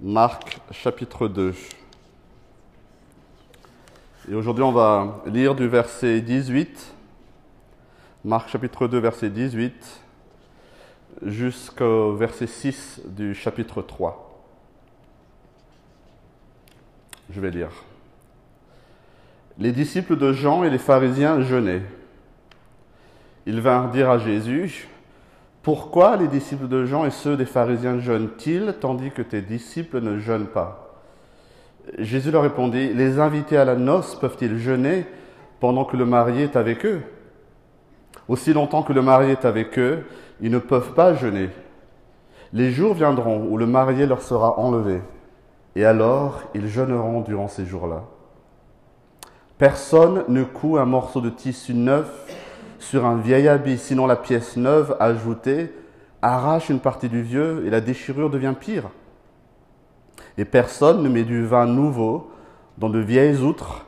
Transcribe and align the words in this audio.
Marc 0.00 0.60
chapitre 0.72 1.26
2. 1.26 1.54
Et 4.30 4.34
aujourd'hui, 4.34 4.62
on 4.62 4.72
va 4.72 5.22
lire 5.24 5.54
du 5.54 5.68
verset 5.68 6.20
18, 6.20 6.92
Marc 8.22 8.50
chapitre 8.50 8.88
2, 8.88 8.98
verset 8.98 9.30
18, 9.30 10.02
jusqu'au 11.22 12.14
verset 12.14 12.46
6 12.46 13.00
du 13.06 13.34
chapitre 13.34 13.80
3. 13.80 14.44
Je 17.30 17.40
vais 17.40 17.50
lire. 17.50 17.72
Les 19.56 19.72
disciples 19.72 20.18
de 20.18 20.34
Jean 20.34 20.62
et 20.62 20.68
les 20.68 20.78
pharisiens 20.78 21.40
jeûnaient. 21.40 21.82
Ils 23.46 23.62
vinrent 23.62 23.88
dire 23.88 24.10
à 24.10 24.18
Jésus, 24.18 24.88
Pourquoi 25.66 26.16
les 26.16 26.28
disciples 26.28 26.68
de 26.68 26.84
Jean 26.84 27.06
et 27.06 27.10
ceux 27.10 27.36
des 27.36 27.44
pharisiens 27.44 27.98
jeûnent-ils 27.98 28.76
tandis 28.80 29.10
que 29.10 29.20
tes 29.20 29.42
disciples 29.42 30.00
ne 30.00 30.16
jeûnent 30.16 30.46
pas? 30.46 30.94
Jésus 31.98 32.30
leur 32.30 32.44
répondit, 32.44 32.94
Les 32.94 33.18
invités 33.18 33.56
à 33.56 33.64
la 33.64 33.74
noce 33.74 34.14
peuvent-ils 34.14 34.58
jeûner 34.58 35.06
pendant 35.58 35.84
que 35.84 35.96
le 35.96 36.06
marié 36.06 36.44
est 36.44 36.54
avec 36.54 36.86
eux? 36.86 37.02
Aussi 38.28 38.52
longtemps 38.52 38.84
que 38.84 38.92
le 38.92 39.02
marié 39.02 39.32
est 39.32 39.44
avec 39.44 39.76
eux, 39.76 40.04
ils 40.40 40.52
ne 40.52 40.60
peuvent 40.60 40.92
pas 40.92 41.14
jeûner. 41.14 41.50
Les 42.52 42.70
jours 42.70 42.94
viendront 42.94 43.48
où 43.50 43.58
le 43.58 43.66
marié 43.66 44.06
leur 44.06 44.22
sera 44.22 44.60
enlevé, 44.60 45.00
et 45.74 45.84
alors 45.84 46.42
ils 46.54 46.68
jeûneront 46.68 47.22
durant 47.22 47.48
ces 47.48 47.66
jours-là. 47.66 48.04
Personne 49.58 50.22
ne 50.28 50.44
coud 50.44 50.78
un 50.78 50.84
morceau 50.84 51.20
de 51.20 51.30
tissu 51.30 51.74
neuf 51.74 52.06
sur 52.78 53.06
un 53.06 53.16
vieil 53.16 53.48
habit, 53.48 53.78
sinon 53.78 54.06
la 54.06 54.16
pièce 54.16 54.56
neuve 54.56 54.96
ajoutée 55.00 55.72
arrache 56.22 56.70
une 56.70 56.80
partie 56.80 57.08
du 57.08 57.22
vieux 57.22 57.64
et 57.66 57.70
la 57.70 57.80
déchirure 57.80 58.30
devient 58.30 58.54
pire. 58.58 58.90
Et 60.38 60.44
personne 60.44 61.02
ne 61.02 61.08
met 61.08 61.24
du 61.24 61.44
vin 61.44 61.66
nouveau 61.66 62.30
dans 62.78 62.90
de 62.90 62.98
vieilles 62.98 63.38
outres, 63.38 63.86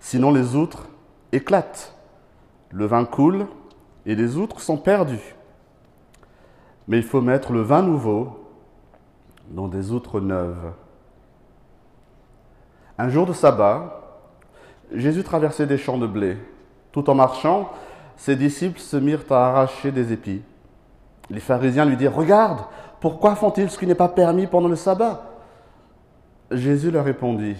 sinon 0.00 0.32
les 0.32 0.54
outres 0.56 0.88
éclatent. 1.32 1.94
Le 2.70 2.86
vin 2.86 3.04
coule 3.04 3.46
et 4.04 4.14
les 4.14 4.36
outres 4.36 4.60
sont 4.60 4.76
perdues. 4.76 5.34
Mais 6.88 6.98
il 6.98 7.02
faut 7.02 7.20
mettre 7.20 7.52
le 7.52 7.62
vin 7.62 7.82
nouveau 7.82 8.38
dans 9.48 9.68
des 9.68 9.92
outres 9.92 10.20
neuves. 10.20 10.72
Un 12.98 13.08
jour 13.08 13.26
de 13.26 13.32
sabbat, 13.32 14.02
Jésus 14.92 15.22
traversait 15.22 15.66
des 15.66 15.78
champs 15.78 15.98
de 15.98 16.06
blé. 16.06 16.36
Tout 16.92 17.10
en 17.10 17.14
marchant, 17.14 17.70
ses 18.16 18.36
disciples 18.36 18.80
se 18.80 18.96
mirent 18.96 19.24
à 19.30 19.48
arracher 19.48 19.92
des 19.92 20.12
épis. 20.12 20.42
Les 21.30 21.40
pharisiens 21.40 21.84
lui 21.84 21.96
dirent, 21.96 22.14
Regarde, 22.14 22.60
pourquoi 23.00 23.34
font-ils 23.34 23.70
ce 23.70 23.78
qui 23.78 23.86
n'est 23.86 23.94
pas 23.94 24.08
permis 24.08 24.46
pendant 24.46 24.68
le 24.68 24.76
sabbat? 24.76 25.22
Jésus 26.50 26.90
leur 26.90 27.04
répondit, 27.04 27.56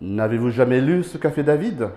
N'avez-vous 0.00 0.50
jamais 0.50 0.80
lu 0.80 1.04
ce 1.04 1.18
qu'a 1.18 1.30
fait 1.30 1.42
David? 1.42 1.88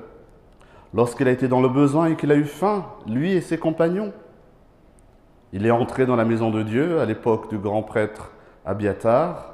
Lorsqu'il 0.94 1.28
a 1.28 1.32
été 1.32 1.48
dans 1.48 1.62
le 1.62 1.70
besoin 1.70 2.08
et 2.08 2.16
qu'il 2.16 2.32
a 2.32 2.36
eu 2.36 2.46
faim, 2.46 2.86
lui 3.08 3.34
et 3.34 3.42
ses 3.42 3.58
compagnons. 3.58 4.12
Il 5.52 5.66
est 5.66 5.72
entré 5.72 6.06
dans 6.06 6.16
la 6.16 6.26
maison 6.26 6.52
de 6.52 6.64
Dieu 6.64 7.00
à 7.00 7.06
l'époque 7.06 7.50
du 7.50 7.58
grand 7.58 7.84
prêtre 7.84 8.32
Abiatar, 8.66 9.54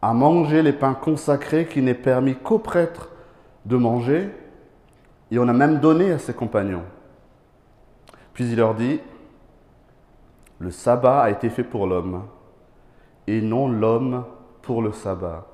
a 0.00 0.12
mangé 0.12 0.62
les 0.62 0.72
pains 0.72 0.94
consacrés 0.94 1.66
qui 1.66 1.80
n'est 1.80 1.94
permis 1.94 2.34
qu'aux 2.34 2.58
prêtres 2.58 3.10
de 3.66 3.76
manger, 3.76 4.30
et 5.32 5.38
on 5.38 5.48
a 5.48 5.54
même 5.54 5.80
donné 5.80 6.12
à 6.12 6.18
ses 6.18 6.34
compagnons. 6.34 6.84
Puis 8.34 8.50
il 8.50 8.56
leur 8.56 8.74
dit, 8.74 9.00
le 10.58 10.70
sabbat 10.70 11.22
a 11.22 11.30
été 11.30 11.48
fait 11.48 11.64
pour 11.64 11.86
l'homme, 11.86 12.24
et 13.26 13.40
non 13.40 13.66
l'homme 13.66 14.26
pour 14.60 14.82
le 14.82 14.92
sabbat. 14.92 15.46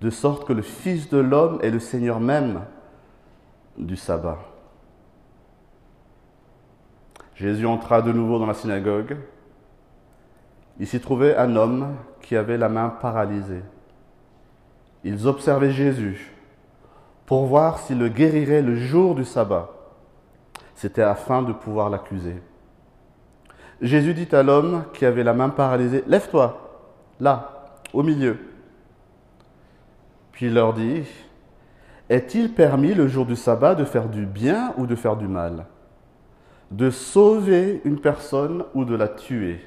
De 0.00 0.10
sorte 0.10 0.44
que 0.44 0.52
le 0.52 0.62
Fils 0.62 1.08
de 1.08 1.18
l'homme 1.18 1.60
est 1.62 1.70
le 1.70 1.78
Seigneur 1.78 2.18
même 2.18 2.62
du 3.78 3.94
sabbat. 3.94 4.38
Jésus 7.36 7.66
entra 7.66 8.02
de 8.02 8.10
nouveau 8.10 8.40
dans 8.40 8.46
la 8.46 8.54
synagogue. 8.54 9.18
Il 10.80 10.88
s'y 10.88 10.98
trouvait 10.98 11.36
un 11.36 11.54
homme 11.54 11.94
qui 12.20 12.34
avait 12.34 12.58
la 12.58 12.68
main 12.68 12.88
paralysée. 12.88 13.62
Ils 15.04 15.28
observaient 15.28 15.70
Jésus 15.70 16.31
pour 17.32 17.46
voir 17.46 17.78
s'il 17.78 17.98
le 17.98 18.10
guérirait 18.10 18.60
le 18.60 18.76
jour 18.76 19.14
du 19.14 19.24
sabbat. 19.24 19.70
C'était 20.74 21.00
afin 21.00 21.40
de 21.40 21.54
pouvoir 21.54 21.88
l'accuser. 21.88 22.42
Jésus 23.80 24.12
dit 24.12 24.28
à 24.32 24.42
l'homme 24.42 24.84
qui 24.92 25.06
avait 25.06 25.24
la 25.24 25.32
main 25.32 25.48
paralysée, 25.48 26.04
Lève-toi, 26.06 26.60
là, 27.20 27.78
au 27.94 28.02
milieu. 28.02 28.36
Puis 30.32 30.48
il 30.48 30.52
leur 30.52 30.74
dit, 30.74 31.04
Est-il 32.10 32.52
permis 32.52 32.92
le 32.92 33.08
jour 33.08 33.24
du 33.24 33.34
sabbat 33.34 33.76
de 33.76 33.86
faire 33.86 34.10
du 34.10 34.26
bien 34.26 34.74
ou 34.76 34.86
de 34.86 34.94
faire 34.94 35.16
du 35.16 35.26
mal? 35.26 35.64
De 36.70 36.90
sauver 36.90 37.80
une 37.86 37.98
personne 37.98 38.62
ou 38.74 38.84
de 38.84 38.94
la 38.94 39.08
tuer? 39.08 39.58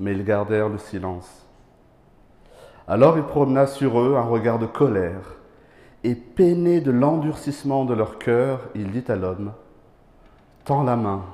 Mais 0.00 0.10
ils 0.10 0.24
gardèrent 0.24 0.70
le 0.70 0.78
silence. 0.78 1.46
Alors 2.88 3.16
il 3.16 3.22
promena 3.22 3.68
sur 3.68 4.00
eux 4.00 4.16
un 4.16 4.22
regard 4.22 4.58
de 4.58 4.66
colère 4.66 5.36
et 6.04 6.14
peiné 6.14 6.82
de 6.82 6.90
l'endurcissement 6.90 7.86
de 7.86 7.94
leur 7.94 8.18
cœur, 8.18 8.60
il 8.74 8.90
dit 8.90 9.10
à 9.10 9.16
l'homme, 9.16 9.52
Tends 10.64 10.82
la 10.82 10.96
main. 10.96 11.24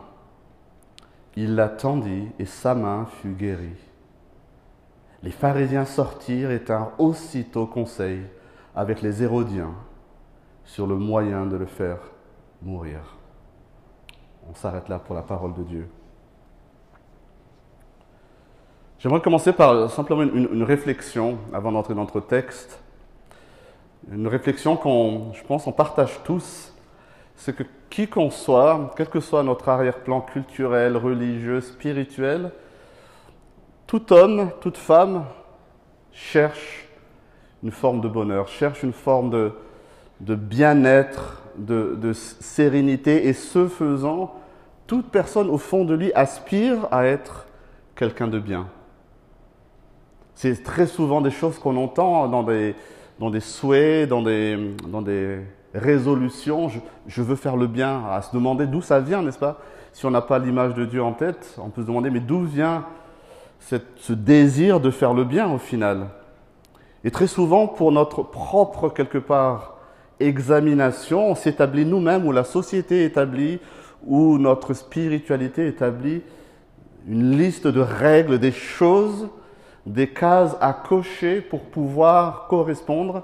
Il 1.36 1.56
la 1.56 1.68
tendit 1.68 2.28
et 2.38 2.46
sa 2.46 2.74
main 2.74 3.06
fut 3.20 3.32
guérie. 3.32 3.76
Les 5.22 5.30
pharisiens 5.30 5.84
sortirent 5.84 6.50
et 6.50 6.62
tinrent 6.62 6.92
aussitôt 6.98 7.66
conseil 7.66 8.22
avec 8.74 9.02
les 9.02 9.22
Hérodiens 9.22 9.74
sur 10.64 10.86
le 10.86 10.96
moyen 10.96 11.46
de 11.46 11.56
le 11.56 11.66
faire 11.66 11.98
mourir. 12.62 13.16
On 14.48 14.54
s'arrête 14.54 14.88
là 14.88 14.98
pour 14.98 15.14
la 15.14 15.22
parole 15.22 15.54
de 15.54 15.62
Dieu. 15.62 15.88
J'aimerais 18.98 19.20
commencer 19.20 19.52
par 19.52 19.90
simplement 19.90 20.22
une, 20.22 20.48
une 20.52 20.62
réflexion 20.62 21.38
avant 21.52 21.72
d'entrer 21.72 21.94
dans 21.94 22.02
notre 22.02 22.20
texte 22.20 22.82
une 24.12 24.26
réflexion 24.26 24.76
qu'on, 24.76 25.32
je 25.34 25.42
pense, 25.44 25.66
on 25.66 25.72
partage 25.72 26.20
tous, 26.24 26.72
c'est 27.36 27.54
que 27.54 27.64
qui 27.88 28.06
qu'on 28.08 28.30
soit, 28.30 28.92
quel 28.96 29.08
que 29.08 29.20
soit 29.20 29.42
notre 29.42 29.68
arrière-plan 29.68 30.20
culturel, 30.20 30.96
religieux, 30.96 31.60
spirituel, 31.60 32.52
tout 33.86 34.12
homme, 34.12 34.50
toute 34.60 34.76
femme 34.76 35.24
cherche 36.12 36.88
une 37.62 37.72
forme 37.72 38.00
de 38.00 38.08
bonheur, 38.08 38.48
cherche 38.48 38.82
une 38.82 38.92
forme 38.92 39.30
de, 39.30 39.52
de 40.20 40.34
bien-être, 40.34 41.42
de, 41.56 41.96
de 42.00 42.12
sérénité, 42.12 43.26
et 43.26 43.32
ce 43.32 43.68
faisant, 43.68 44.34
toute 44.86 45.10
personne 45.10 45.50
au 45.50 45.58
fond 45.58 45.84
de 45.84 45.94
lui 45.94 46.12
aspire 46.14 46.88
à 46.90 47.06
être 47.06 47.46
quelqu'un 47.96 48.28
de 48.28 48.38
bien. 48.38 48.68
C'est 50.34 50.62
très 50.62 50.86
souvent 50.86 51.20
des 51.20 51.30
choses 51.30 51.58
qu'on 51.58 51.76
entend 51.76 52.28
dans 52.28 52.42
des, 52.42 52.74
dans 53.20 53.28
des 53.28 53.40
souhaits, 53.40 54.08
dans 54.08 54.22
des, 54.22 54.58
dans 54.88 55.02
des 55.02 55.40
résolutions. 55.74 56.70
Je, 57.06 57.22
veux 57.22 57.36
faire 57.36 57.56
le 57.56 57.66
bien, 57.66 58.02
à 58.10 58.22
se 58.22 58.32
demander 58.32 58.66
d'où 58.66 58.80
ça 58.80 58.98
vient, 58.98 59.22
n'est-ce 59.22 59.38
pas? 59.38 59.58
Si 59.92 60.06
on 60.06 60.10
n'a 60.10 60.22
pas 60.22 60.38
l'image 60.38 60.74
de 60.74 60.86
Dieu 60.86 61.02
en 61.02 61.12
tête, 61.12 61.56
on 61.62 61.68
peut 61.68 61.82
se 61.82 61.86
demander, 61.86 62.08
mais 62.08 62.20
d'où 62.20 62.42
vient 62.44 62.86
cette, 63.58 63.86
ce 63.96 64.14
désir 64.14 64.80
de 64.80 64.90
faire 64.90 65.12
le 65.12 65.24
bien 65.24 65.52
au 65.52 65.58
final? 65.58 66.06
Et 67.04 67.10
très 67.10 67.26
souvent, 67.26 67.68
pour 67.68 67.92
notre 67.92 68.22
propre, 68.22 68.88
quelque 68.88 69.18
part, 69.18 69.76
examination, 70.18 71.30
on 71.30 71.34
s'établit 71.34 71.84
nous-mêmes, 71.84 72.26
ou 72.26 72.32
la 72.32 72.44
société 72.44 73.04
établit, 73.04 73.60
ou 74.06 74.38
notre 74.38 74.72
spiritualité 74.72 75.66
établit 75.66 76.22
une 77.06 77.36
liste 77.36 77.66
de 77.66 77.80
règles, 77.80 78.38
des 78.38 78.52
choses 78.52 79.28
des 79.86 80.08
cases 80.08 80.56
à 80.60 80.72
cocher 80.72 81.40
pour 81.40 81.62
pouvoir 81.62 82.46
correspondre 82.48 83.22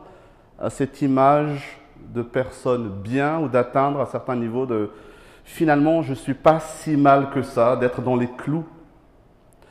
à 0.58 0.70
cette 0.70 1.02
image 1.02 1.78
de 2.14 2.22
personne 2.22 2.88
bien 2.88 3.40
ou 3.40 3.48
d'atteindre 3.48 4.00
un 4.00 4.06
certain 4.06 4.36
niveau 4.36 4.66
de 4.66 4.90
finalement 5.44 6.02
je 6.02 6.10
ne 6.10 6.14
suis 6.14 6.34
pas 6.34 6.60
si 6.60 6.96
mal 6.96 7.30
que 7.30 7.42
ça, 7.42 7.76
d'être 7.76 8.00
dans 8.00 8.16
les 8.16 8.28
clous. 8.28 8.64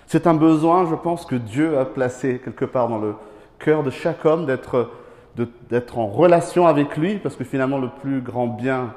C'est 0.08 0.28
un 0.28 0.36
besoin, 0.36 0.88
je 0.88 0.96
pense, 0.96 1.26
que 1.26 1.36
Dieu 1.36 1.80
a 1.80 1.86
placé 1.86 2.40
quelque 2.40 2.66
part 2.66 2.88
dans 2.88 3.00
le 3.00 3.16
cœur 3.58 3.84
de 3.84 3.90
chaque 3.90 4.24
homme 4.26 4.46
d'être 4.46 4.90
d'être 5.70 5.98
en 5.98 6.08
relation 6.08 6.66
avec 6.66 6.96
lui, 6.96 7.18
parce 7.18 7.36
que 7.36 7.44
finalement 7.44 7.78
le 7.78 7.90
plus 7.90 8.22
grand 8.22 8.48
bien, 8.48 8.94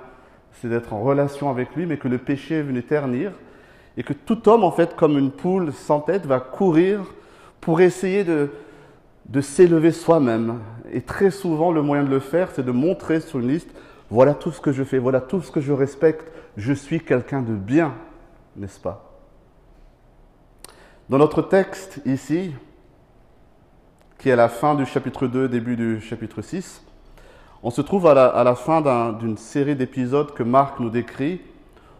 c'est 0.53 0.69
d'être 0.69 0.93
en 0.93 1.01
relation 1.01 1.51
avec 1.51 1.75
lui, 1.75 1.85
mais 1.85 1.97
que 1.97 2.07
le 2.07 2.19
péché 2.19 2.57
est 2.57 2.63
venu 2.63 2.83
ternir, 2.85 3.33
et 3.97 4.05
que 4.05 4.13
tout 4.13 4.49
homme, 4.49 4.63
en 4.63 4.71
fait, 4.71 4.95
comme 4.95 5.19
une 5.19 5.33
poule 5.33 5.73
sans 5.73 5.99
tête, 5.99 6.27
va 6.27 6.39
courir 6.39 7.01
pour 7.61 7.81
essayer 7.81 8.25
de, 8.25 8.51
de 9.29 9.41
s'élever 9.41 9.93
soi-même. 9.93 10.61
Et 10.93 11.03
très 11.03 11.31
souvent, 11.31 11.71
le 11.71 11.83
moyen 11.83 12.05
de 12.05 12.11
le 12.11 12.21
faire, 12.21 12.51
c'est 12.55 12.65
de 12.65 12.73
montrer 12.73 13.21
sur 13.21 13.39
une 13.41 13.49
liste, 13.49 13.71
voilà 14.11 14.35
tout 14.35 14.51
ce 14.51 14.61
que 14.61 14.73
je 14.73 14.85
fais, 14.85 14.99
voilà 14.99 15.21
tout 15.21 15.41
ce 15.41 15.51
que 15.51 15.61
je 15.61 15.73
respecte, 15.73 16.33
je 16.57 16.73
suis 16.73 17.01
quelqu'un 17.01 17.43
de 17.43 17.55
bien, 17.55 17.95
n'est-ce 18.57 18.81
pas? 18.81 19.05
Dans 21.09 21.19
notre 21.19 21.43
texte 21.43 22.01
ici, 22.05 22.55
qui 24.19 24.31
est 24.31 24.33
à 24.33 24.37
la 24.37 24.49
fin 24.49 24.75
du 24.75 24.85
chapitre 24.85 25.27
2, 25.27 25.49
début 25.49 25.77
du 25.77 26.01
chapitre 26.01 26.43
6, 26.43 26.83
on 27.63 27.71
se 27.71 27.81
trouve 27.81 28.07
à 28.07 28.15
la, 28.15 28.55
fin 28.55 29.13
d'une 29.13 29.37
série 29.37 29.75
d'épisodes 29.77 30.33
que 30.33 30.43
Marc 30.43 30.81
nous 30.81 30.91
décrit, 30.91 31.41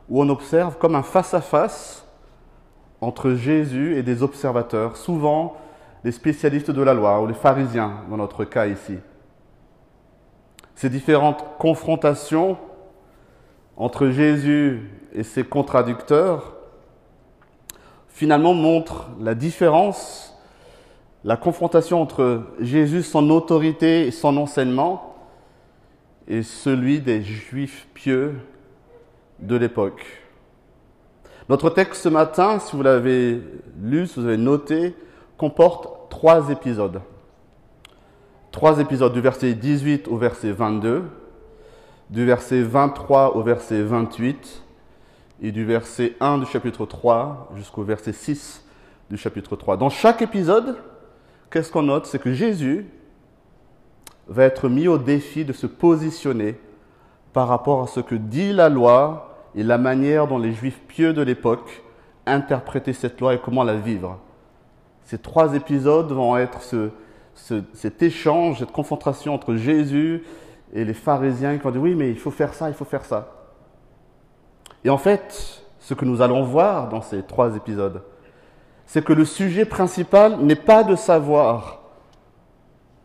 où 0.09 0.23
on 0.23 0.29
observe 0.29 0.79
comme 0.79 0.95
un 0.95 1.03
face-à-face 1.03 2.07
entre 3.01 3.35
Jésus 3.35 3.97
et 3.97 4.03
des 4.03 4.23
observateurs, 4.23 4.97
souvent 4.97 5.57
les 6.05 6.13
spécialistes 6.13 6.71
de 6.71 6.83
la 6.83 6.95
loi 6.95 7.21
ou 7.21 7.27
les 7.27 7.35
pharisiens 7.35 8.03
dans 8.11 8.17
notre 8.17 8.45
cas 8.45 8.67
ici. 8.67 8.99
Ces 10.75 10.91
différentes 10.91 11.45
confrontations 11.59 12.57
entre 13.77 14.09
Jésus 14.09 14.91
et 15.13 15.23
ses 15.23 15.45
contradicteurs 15.45 16.55
finalement 18.09 18.55
montrent 18.55 19.09
la 19.21 19.35
différence, 19.35 20.37
la 21.25 21.37
confrontation 21.37 22.03
entre 22.03 22.43
Jésus, 22.61 23.03
son 23.03 23.31
autorité 23.31 24.07
et 24.07 24.11
son 24.11 24.37
enseignement, 24.37 25.15
et 26.27 26.43
celui 26.43 27.01
des 27.01 27.23
juifs 27.23 27.87
pieux 27.95 28.37
de 29.39 29.57
l'époque. 29.57 30.05
Notre 31.49 31.71
texte 31.71 32.03
ce 32.03 32.11
matin, 32.11 32.59
si 32.59 32.77
vous 32.77 32.83
l'avez 32.83 33.41
lu, 33.81 34.07
si 34.07 34.21
vous 34.21 34.27
avez 34.27 34.37
noté, 34.37 34.95
comporte 35.39 36.11
trois 36.11 36.51
épisodes. 36.51 37.01
Trois 38.51 38.81
épisodes 38.81 39.15
du 39.15 39.23
verset 39.23 39.55
18 39.55 40.09
au 40.09 40.19
verset 40.19 40.53
22, 40.53 41.05
du 42.11 42.27
verset 42.27 42.61
23 42.61 43.37
au 43.37 43.43
verset 43.43 43.81
28 43.81 44.63
et 45.41 45.51
du 45.51 45.65
verset 45.65 46.17
1 46.21 46.37
du 46.39 46.45
chapitre 46.45 46.85
3 46.85 47.53
jusqu'au 47.57 47.83
verset 47.83 48.13
6 48.13 48.63
du 49.09 49.17
chapitre 49.17 49.57
3. 49.57 49.79
Dans 49.79 49.89
chaque 49.89 50.21
épisode, 50.21 50.77
qu'est-ce 51.51 51.73
qu'on 51.73 51.83
note? 51.83 52.05
C'est 52.05 52.21
que 52.21 52.33
Jésus 52.35 52.87
va 54.27 54.45
être 54.45 54.69
mis 54.69 54.87
au 54.87 54.99
défi 54.99 55.47
de 55.47 55.55
se 55.55 55.67
positionner 55.67 56.61
par 57.33 57.49
rapport 57.49 57.83
à 57.83 57.87
ce 57.87 58.01
que 58.01 58.17
dit 58.17 58.53
la 58.53 58.69
loi 58.69 59.28
et 59.59 59.65
la 59.65 59.77
manière 59.77 60.29
dont 60.29 60.39
les 60.39 60.53
juifs 60.53 60.81
pieux 60.87 61.13
de 61.13 61.21
l'époque 61.21 61.83
interprétaient 62.27 62.93
cette 62.93 63.21
loi 63.21 63.35
et 63.35 63.39
comment 63.39 63.65
la 63.65 63.75
vivre. 63.75 64.21
Ces 65.03 65.19
trois 65.19 65.57
épisodes 65.57 66.13
vont 66.13 66.37
être 66.37 66.63
ce, 66.63 66.91
cet 67.75 68.01
échange, 68.01 68.61
cette 68.61 68.71
confrontation 68.71 69.35
entre 69.35 69.57
Jésus 69.57 70.23
et 70.73 70.85
les 70.85 70.95
pharisiens 70.95 71.57
qui 71.57 71.65
vont 71.65 71.73
dire 71.73 71.83
oui 71.83 71.97
mais 71.97 72.09
il 72.09 72.19
faut 72.19 72.31
faire 72.31 72.55
ça, 72.55 72.69
il 72.69 72.75
faut 72.75 72.85
faire 72.85 73.05
ça. 73.05 73.35
Et 74.85 74.91
en 74.91 74.99
fait, 74.99 75.65
ce 75.81 75.93
que 75.93 76.05
nous 76.05 76.23
allons 76.23 76.45
voir 76.45 76.89
dans 76.89 77.03
ces 77.03 77.25
trois 77.25 77.57
épisodes, 77.57 78.05
c'est 78.87 79.05
que 79.05 79.13
le 79.13 79.25
sujet 79.25 79.65
principal 79.65 80.39
n'est 80.39 80.55
pas 80.55 80.85
de 80.85 80.95
savoir. 80.95 81.78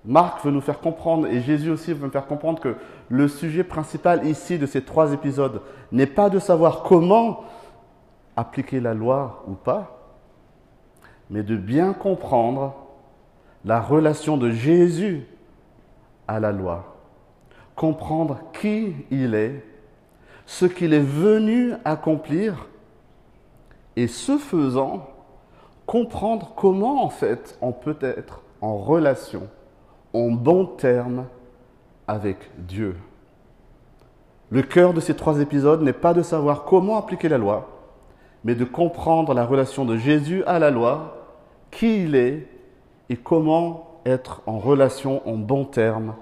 Marc 0.06 0.44
veut 0.44 0.52
nous 0.52 0.62
faire 0.62 0.80
comprendre, 0.80 1.28
et 1.28 1.42
Jésus 1.42 1.70
aussi 1.70 1.94
veut 1.94 2.06
nous 2.06 2.12
faire 2.12 2.28
comprendre 2.28 2.60
que 2.60 2.76
le 3.10 3.28
sujet 3.28 3.64
principal 3.64 4.28
ici 4.28 4.58
de 4.58 4.66
ces 4.66 4.84
trois 4.84 5.14
épisodes 5.14 5.62
n'est 5.92 6.08
pas 6.08 6.30
de 6.30 6.40
savoir 6.40 6.84
comment 6.84 7.44
appliquer 8.36 8.80
la 8.80 8.94
loi 8.94 9.44
ou 9.48 9.54
pas, 9.54 10.00
mais 11.30 11.44
de 11.44 11.56
bien 11.56 11.94
comprendre 11.94 12.76
la 13.64 13.80
relation 13.80 14.36
de 14.38 14.52
Jésus 14.52 15.26
à 16.28 16.40
la 16.40 16.52
loi, 16.52 16.98
comprendre 17.76 18.40
qui 18.52 18.94
il 19.10 19.36
est, 19.36 19.64
ce 20.46 20.66
qu'il 20.66 20.94
est 20.94 21.00
venu 21.00 21.74
accomplir, 21.86 22.68
et 23.96 24.08
ce 24.08 24.38
faisant, 24.38 25.08
comprendre 25.86 26.54
comment 26.56 27.04
en 27.04 27.10
fait 27.10 27.58
on 27.62 27.72
peut 27.72 27.98
être 28.02 28.42
en 28.60 28.78
relation, 28.78 29.48
en 30.14 30.30
bon 30.30 30.66
terme 30.66 31.26
avec 32.08 32.38
Dieu. 32.58 32.96
Le 34.50 34.62
cœur 34.62 34.94
de 34.94 35.00
ces 35.00 35.16
trois 35.16 35.40
épisodes 35.40 35.82
n'est 35.82 35.94
pas 35.94 36.14
de 36.14 36.22
savoir 36.22 36.64
comment 36.64 36.98
appliquer 36.98 37.28
la 37.28 37.38
loi, 37.40 37.70
mais 38.44 38.56
de 38.56 38.66
comprendre 38.66 39.34
la 39.34 39.46
relation 39.46 39.86
de 39.86 39.98
Jésus 39.98 40.44
à 40.46 40.60
la 40.60 40.70
loi, 40.70 41.18
qui 41.72 42.04
il 42.04 42.16
est 42.16 42.48
et 43.10 43.18
comment 43.18 44.00
être 44.06 44.42
en 44.46 44.60
relation 44.60 45.28
en 45.28 45.38
bon 45.38 45.66
terme 45.66 46.14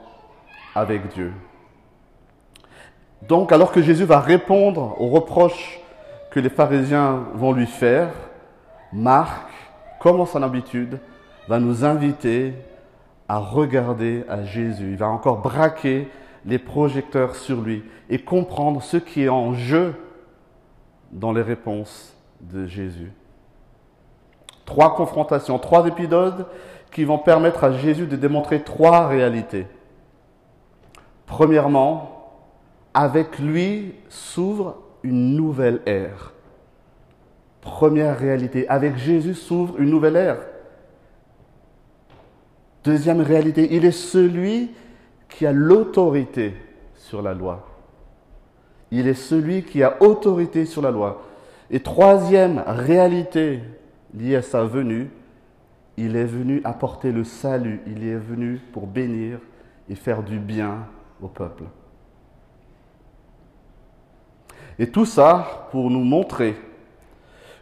avec 0.76 1.10
Dieu. 1.10 1.34
Donc 3.28 3.52
alors 3.52 3.72
que 3.72 3.82
Jésus 3.82 4.06
va 4.06 4.20
répondre 4.20 4.96
aux 5.00 5.10
reproches 5.10 5.80
que 6.32 6.40
les 6.40 6.50
pharisiens 6.50 7.26
vont 7.36 7.52
lui 7.52 7.68
faire, 7.68 8.10
Marc, 8.94 9.52
comme 10.00 10.22
en 10.22 10.26
son 10.26 10.42
habitude, 10.42 11.00
va 11.48 11.60
nous 11.60 11.84
inviter 11.84 12.54
à 13.32 13.38
regarder 13.38 14.26
à 14.28 14.44
Jésus. 14.44 14.90
Il 14.92 14.98
va 14.98 15.08
encore 15.08 15.38
braquer 15.38 16.10
les 16.46 16.60
projecteurs 16.60 17.38
sur 17.38 17.62
lui 17.62 17.82
et 18.10 18.20
comprendre 18.20 18.84
ce 18.84 18.98
qui 18.98 19.24
est 19.24 19.30
en 19.30 19.54
jeu 19.54 19.96
dans 21.14 21.32
les 21.32 21.42
réponses 21.42 22.14
de 22.42 22.66
Jésus. 22.66 23.14
Trois 24.66 24.96
confrontations, 24.96 25.60
trois 25.60 25.88
épisodes 25.88 26.46
qui 26.92 27.06
vont 27.06 27.20
permettre 27.20 27.64
à 27.64 27.72
Jésus 27.72 28.06
de 28.06 28.18
démontrer 28.18 28.64
trois 28.64 29.08
réalités. 29.08 29.66
Premièrement, 31.26 32.34
avec 32.94 33.40
lui 33.40 33.96
s'ouvre 34.10 34.76
une 35.04 35.38
nouvelle 35.38 35.80
ère. 35.86 36.34
Première 37.62 38.20
réalité, 38.20 38.68
avec 38.68 38.98
Jésus 38.98 39.36
s'ouvre 39.36 39.80
une 39.80 39.90
nouvelle 39.90 40.18
ère. 40.18 40.51
Deuxième 42.84 43.22
réalité, 43.22 43.76
il 43.76 43.86
est 43.86 43.92
celui 43.92 44.72
qui 45.30 45.46
a 45.46 45.52
l'autorité 45.52 46.54
sur 46.96 47.22
la 47.22 47.34
loi. 47.34 47.68
Il 48.90 49.08
est 49.08 49.14
celui 49.14 49.64
qui 49.64 49.84
a 49.84 50.02
autorité 50.02 50.66
sur 50.66 50.82
la 50.82 50.92
loi. 50.92 51.22
Et 51.70 51.80
troisième 51.80 52.64
réalité 52.66 53.62
liée 54.14 54.36
à 54.36 54.42
sa 54.42 54.64
venue, 54.64 55.10
il 55.98 56.16
est 56.16 56.26
venu 56.26 56.62
apporter 56.64 57.12
le 57.12 57.24
salut, 57.24 57.82
il 57.86 58.06
est 58.06 58.16
venu 58.16 58.60
pour 58.74 58.88
bénir 58.88 59.40
et 59.90 59.96
faire 59.96 60.24
du 60.24 60.40
bien 60.40 60.88
au 61.22 61.28
peuple. 61.28 61.64
Et 64.80 64.90
tout 64.90 65.06
ça 65.06 65.68
pour 65.72 65.92
nous 65.92 66.04
montrer 66.04 66.56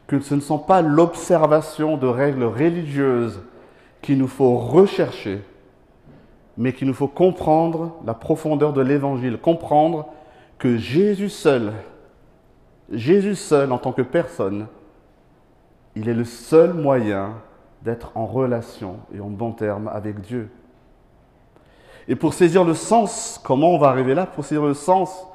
que 0.08 0.20
ce 0.20 0.34
ne 0.34 0.40
sont 0.40 0.58
pas 0.58 0.82
l'observation 0.82 1.98
de 1.98 2.08
règles 2.08 2.46
religieuses 2.46 3.42
qu'il 4.02 4.18
nous 4.18 4.28
faut 4.28 4.58
rechercher, 4.58 5.42
mais 6.58 6.74
qu'il 6.74 6.88
nous 6.88 6.94
faut 6.94 7.08
comprendre 7.08 7.96
la 8.06 8.14
profondeur 8.14 8.74
de 8.74 8.82
l'évangile, 8.82 9.38
comprendre 9.38 10.08
que 10.58 10.78
Jésus 10.78 11.30
seul, 11.30 11.74
Jésus 12.92 13.36
seul 13.36 13.72
en 13.72 13.78
tant 13.78 13.94
que 13.94 14.02
personne, 14.02 14.68
il 15.96 16.10
est 16.10 16.14
le 16.14 16.26
seul 16.26 16.74
moyen 16.74 17.36
d'être 17.82 18.12
en 18.16 18.26
relation 18.26 18.98
et 19.14 19.20
en 19.20 19.30
bon 19.30 19.52
terme 19.52 19.88
avec 19.88 20.22
Dieu. 20.22 20.50
Et 22.08 22.16
pour 22.16 22.34
saisir 22.34 22.64
le 22.64 22.74
sens, 22.74 23.40
comment 23.44 23.70
on 23.70 23.78
va 23.78 23.90
arriver 23.90 24.16
là? 24.16 24.26
Pour 24.26 24.44
saisir 24.44 24.66
le 24.66 24.74
sens 24.74 25.26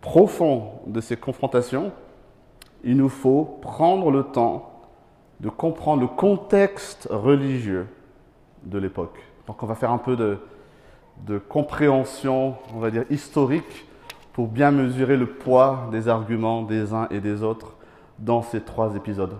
profond 0.00 0.72
de 0.86 1.00
ces 1.00 1.16
confrontations, 1.16 1.92
il 2.82 2.96
nous 2.96 3.08
faut 3.08 3.58
prendre 3.60 4.10
le 4.10 4.24
temps 4.24 4.72
de 5.40 5.48
comprendre 5.48 6.02
le 6.02 6.08
contexte 6.08 7.08
religieux 7.10 7.86
de 8.64 8.78
l'époque. 8.78 9.18
Donc 9.46 9.62
on 9.62 9.66
va 9.66 9.74
faire 9.74 9.90
un 9.90 9.98
peu 9.98 10.16
de, 10.16 10.38
de 11.26 11.38
compréhension, 11.38 12.56
on 12.74 12.78
va 12.78 12.90
dire, 12.90 13.04
historique 13.10 13.86
pour 14.32 14.46
bien 14.46 14.70
mesurer 14.70 15.16
le 15.16 15.26
poids 15.26 15.88
des 15.90 16.08
arguments 16.08 16.62
des 16.62 16.92
uns 16.92 17.08
et 17.10 17.20
des 17.20 17.42
autres 17.42 17.74
dans 18.18 18.42
ces 18.42 18.60
trois 18.60 18.94
épisodes. 18.94 19.34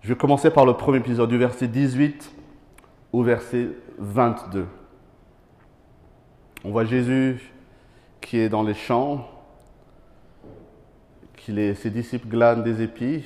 Je 0.00 0.08
vais 0.08 0.16
commencer 0.16 0.50
par 0.50 0.66
le 0.66 0.74
premier 0.74 0.98
épisode, 0.98 1.28
du 1.28 1.38
verset 1.38 1.68
18 1.68 2.32
au 3.12 3.22
verset 3.22 3.68
22. 3.98 4.66
On 6.64 6.70
voit 6.70 6.84
Jésus 6.84 7.52
qui 8.20 8.38
est 8.38 8.48
dans 8.48 8.62
les 8.62 8.74
champs, 8.74 9.28
qu'il 11.36 11.58
est, 11.58 11.74
ses 11.74 11.90
disciples 11.90 12.26
glanent 12.26 12.62
des 12.62 12.82
épis, 12.82 13.24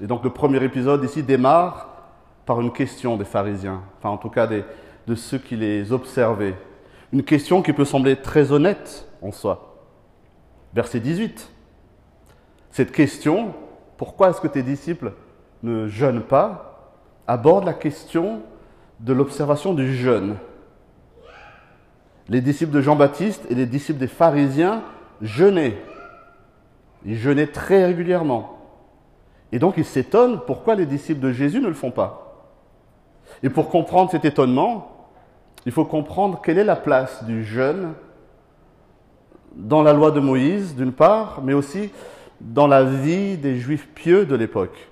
et 0.00 0.06
donc 0.06 0.24
le 0.24 0.30
premier 0.30 0.62
épisode 0.64 1.04
ici 1.04 1.22
démarre 1.22 1.89
par 2.50 2.60
une 2.60 2.72
question 2.72 3.16
des 3.16 3.24
pharisiens, 3.24 3.80
enfin 3.96 4.08
en 4.08 4.16
tout 4.16 4.28
cas 4.28 4.48
de 4.48 5.14
ceux 5.14 5.38
qui 5.38 5.54
les 5.54 5.92
observaient. 5.92 6.56
Une 7.12 7.22
question 7.22 7.62
qui 7.62 7.72
peut 7.72 7.84
sembler 7.84 8.16
très 8.16 8.50
honnête 8.50 9.06
en 9.22 9.30
soi. 9.30 9.76
Verset 10.74 10.98
18. 10.98 11.48
Cette 12.72 12.90
question, 12.90 13.54
pourquoi 13.96 14.30
est-ce 14.30 14.40
que 14.40 14.48
tes 14.48 14.64
disciples 14.64 15.12
ne 15.62 15.86
jeûnent 15.86 16.24
pas, 16.24 16.96
aborde 17.28 17.66
la 17.66 17.72
question 17.72 18.42
de 18.98 19.12
l'observation 19.12 19.72
du 19.72 19.94
jeûne. 19.94 20.34
Les 22.28 22.40
disciples 22.40 22.72
de 22.72 22.80
Jean-Baptiste 22.80 23.46
et 23.48 23.54
les 23.54 23.66
disciples 23.66 24.00
des 24.00 24.08
pharisiens 24.08 24.82
jeûnaient. 25.22 25.80
Ils 27.04 27.16
jeûnaient 27.16 27.46
très 27.46 27.84
régulièrement. 27.84 28.58
Et 29.52 29.60
donc 29.60 29.74
il 29.76 29.84
s'étonne 29.84 30.40
pourquoi 30.48 30.74
les 30.74 30.86
disciples 30.86 31.20
de 31.20 31.30
Jésus 31.30 31.60
ne 31.60 31.68
le 31.68 31.74
font 31.74 31.92
pas. 31.92 32.26
Et 33.42 33.50
pour 33.50 33.68
comprendre 33.68 34.10
cet 34.10 34.24
étonnement, 34.24 35.08
il 35.66 35.72
faut 35.72 35.84
comprendre 35.84 36.40
quelle 36.42 36.58
est 36.58 36.64
la 36.64 36.76
place 36.76 37.24
du 37.24 37.44
jeûne 37.44 37.92
dans 39.54 39.82
la 39.82 39.92
loi 39.92 40.10
de 40.10 40.20
Moïse, 40.20 40.74
d'une 40.76 40.92
part, 40.92 41.40
mais 41.42 41.52
aussi 41.52 41.90
dans 42.40 42.66
la 42.66 42.84
vie 42.84 43.36
des 43.36 43.56
juifs 43.56 43.88
pieux 43.94 44.24
de 44.24 44.34
l'époque. 44.34 44.88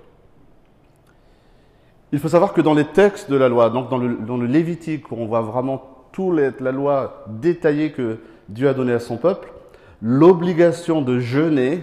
Il 2.13 2.19
faut 2.19 2.29
savoir 2.29 2.53
que 2.53 2.61
dans 2.61 2.75
les 2.75 2.87
textes 2.87 3.31
de 3.31 3.37
la 3.37 3.49
loi, 3.49 3.71
donc 3.71 3.91
dans 3.91 3.99
le, 3.99 4.47
Lévitique, 4.47 5.11
où 5.13 5.17
on 5.17 5.27
voit 5.27 5.43
vraiment 5.43 6.07
toute 6.13 6.61
la 6.61 6.73
loi 6.73 7.25
détaillée 7.29 7.93
que 7.93 8.19
Dieu 8.49 8.69
a 8.69 8.75
donnée 8.75 8.95
à 8.95 9.01
son 9.01 9.17
peuple, 9.17 9.53
l'obligation 10.01 11.03
de 11.03 11.19
jeûner 11.19 11.83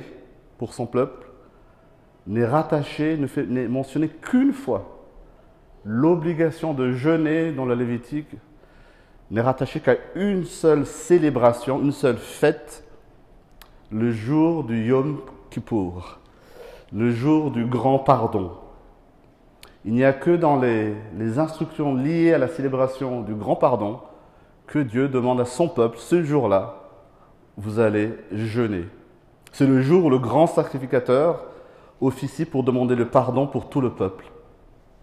pour 0.57 0.73
son 0.73 0.85
peuple 0.85 1.27
n'est 2.27 2.45
rattachée, 2.45 3.17
n'est 3.47 3.67
mentionnée 3.67 4.09
qu'une 4.09 4.53
fois. 4.53 4.94
L'obligation 5.85 6.73
de 6.73 6.93
jeûner 6.93 7.51
dans 7.51 7.65
le 7.65 7.75
Lévitique 7.75 8.35
n'est 9.29 9.41
rattachée 9.41 9.79
qu'à 9.79 9.97
une 10.15 10.43
seule 10.43 10.83
célébration, 10.83 11.79
une 11.79 11.91
seule 11.91 12.17
fête, 12.17 12.83
le 13.91 14.11
jour 14.11 14.63
du 14.63 14.87
Yom 14.87 15.21
Kippour, 15.51 16.17
le 16.91 17.11
jour 17.11 17.51
du 17.51 17.65
grand 17.65 17.99
pardon. 17.99 18.53
Il 19.85 19.93
n'y 19.93 20.03
a 20.03 20.11
que 20.11 20.35
dans 20.35 20.59
les, 20.59 20.95
les, 21.19 21.37
instructions 21.37 21.93
liées 21.93 22.33
à 22.33 22.39
la 22.39 22.47
célébration 22.47 23.21
du 23.21 23.35
grand 23.35 23.55
pardon 23.55 23.99
que 24.65 24.79
Dieu 24.79 25.07
demande 25.07 25.39
à 25.39 25.45
son 25.45 25.67
peuple, 25.67 25.99
ce 25.99 26.23
jour-là, 26.23 26.81
vous 27.57 27.79
allez 27.79 28.17
jeûner. 28.31 28.85
C'est 29.51 29.67
le 29.67 29.83
jour 29.83 30.05
où 30.05 30.09
le 30.09 30.17
grand 30.17 30.47
sacrificateur 30.47 31.45
officie 32.01 32.45
pour 32.45 32.63
demander 32.63 32.95
le 32.95 33.07
pardon 33.07 33.45
pour 33.45 33.69
tout 33.69 33.81
le 33.81 33.91
peuple 33.91 34.25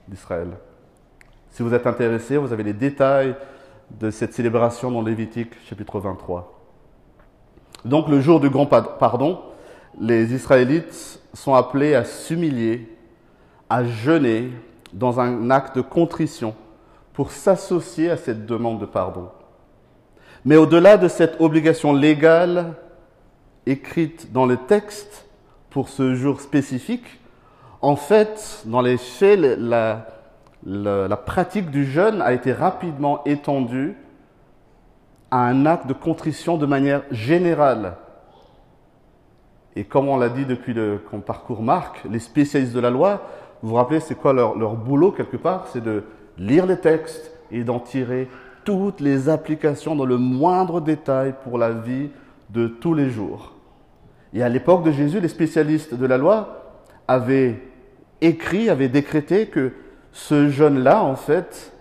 d'Israël. 0.09 0.49
Si 1.53 1.63
vous 1.63 1.75
êtes 1.75 1.87
intéressé, 1.87 2.39
vous 2.39 2.55
avez 2.55 2.63
les 2.63 2.73
détails 2.73 3.37
de 4.01 4.11
cette 4.11 4.33
célébration 4.33 4.91
dans 4.91 5.03
Lévitique 5.03 5.53
chapitre 5.69 6.01
23. 6.01 6.51
Donc 7.85 8.09
le 8.09 8.23
jour 8.23 8.41
du 8.41 8.49
grand 8.49 8.65
pardon, 8.65 9.39
les 10.01 10.33
Israélites 10.33 11.21
sont 11.35 11.53
appelés 11.53 11.95
à 11.95 12.05
s'humilier, 12.05 12.97
à 13.69 13.85
jeûner 13.85 14.51
dans 14.95 15.21
un 15.21 15.51
acte 15.51 15.77
de 15.77 15.83
contrition 15.83 16.55
pour 17.13 17.31
s'associer 17.31 18.09
à 18.09 18.17
cette 18.17 18.47
demande 18.47 18.81
de 18.81 18.87
pardon. 18.87 19.29
Mais 20.47 20.57
au-delà 20.57 20.97
de 20.97 21.07
cette 21.07 21.39
obligation 21.39 21.93
légale 21.93 22.77
écrite 23.67 24.33
dans 24.33 24.47
le 24.47 24.57
texte 24.57 25.27
pour 25.69 25.91
ce 25.91 26.15
jour 26.15 26.41
spécifique, 26.41 27.21
en 27.83 27.97
fait, 27.97 28.63
dans 28.65 28.81
les 28.81 28.97
faits, 28.97 29.39
la, 29.39 30.22
la, 30.65 31.17
pratique 31.17 31.71
du 31.71 31.85
jeûne 31.85 32.23
a 32.23 32.33
été 32.33 32.53
rapidement 32.53 33.25
étendue 33.25 33.97
à 35.31 35.47
un 35.47 35.67
acte 35.67 35.87
de 35.87 35.93
contrition 35.93 36.57
de 36.57 36.67
manière 36.67 37.03
générale. 37.11 37.97
Et 39.75 39.85
comme 39.85 40.09
on 40.09 40.19
l'a 40.19 40.29
dit 40.29 40.45
depuis 40.45 40.77
qu'on 41.11 41.21
parcourt 41.21 41.63
Marc, 41.63 42.05
les 42.09 42.19
spécialistes 42.19 42.75
de 42.75 42.81
la 42.81 42.91
loi, 42.91 43.23
vous 43.63 43.71
vous 43.71 43.77
rappelez, 43.77 44.01
c'est 44.01 44.15
quoi 44.15 44.33
leur 44.33 44.77
boulot 44.77 45.13
quelque 45.13 45.37
part? 45.37 45.69
C'est 45.69 45.83
de 45.83 46.05
lire 46.37 46.67
les 46.67 46.77
textes 46.77 47.33
et 47.51 47.65
d'en 47.65 47.81
tirer 47.81 48.29
toutes 48.65 49.01
les 49.01 49.29
applications 49.29 49.97
dans 49.97 50.05
le 50.05 50.19
moindre 50.19 50.81
détail 50.81 51.35
pour 51.43 51.59
la 51.59 51.71
vie 51.71 52.11
de 52.51 52.67
tous 52.67 52.95
les 52.95 53.11
jours. 53.11 53.55
Et 54.35 54.43
à 54.43 54.49
l'époque 54.49 54.85
de 54.85 54.93
Jésus, 54.93 55.21
les 55.21 55.29
spécialistes 55.29 55.95
de 55.95 56.07
la 56.07 56.19
loi 56.19 56.81
avaient 57.09 57.61
écrit, 58.21 58.71
avaient 58.71 58.89
décrété 58.89 59.47
que 59.47 59.73
ce 60.13 60.49
jeûne-là, 60.49 61.03
en 61.03 61.17
fait, 61.17 61.73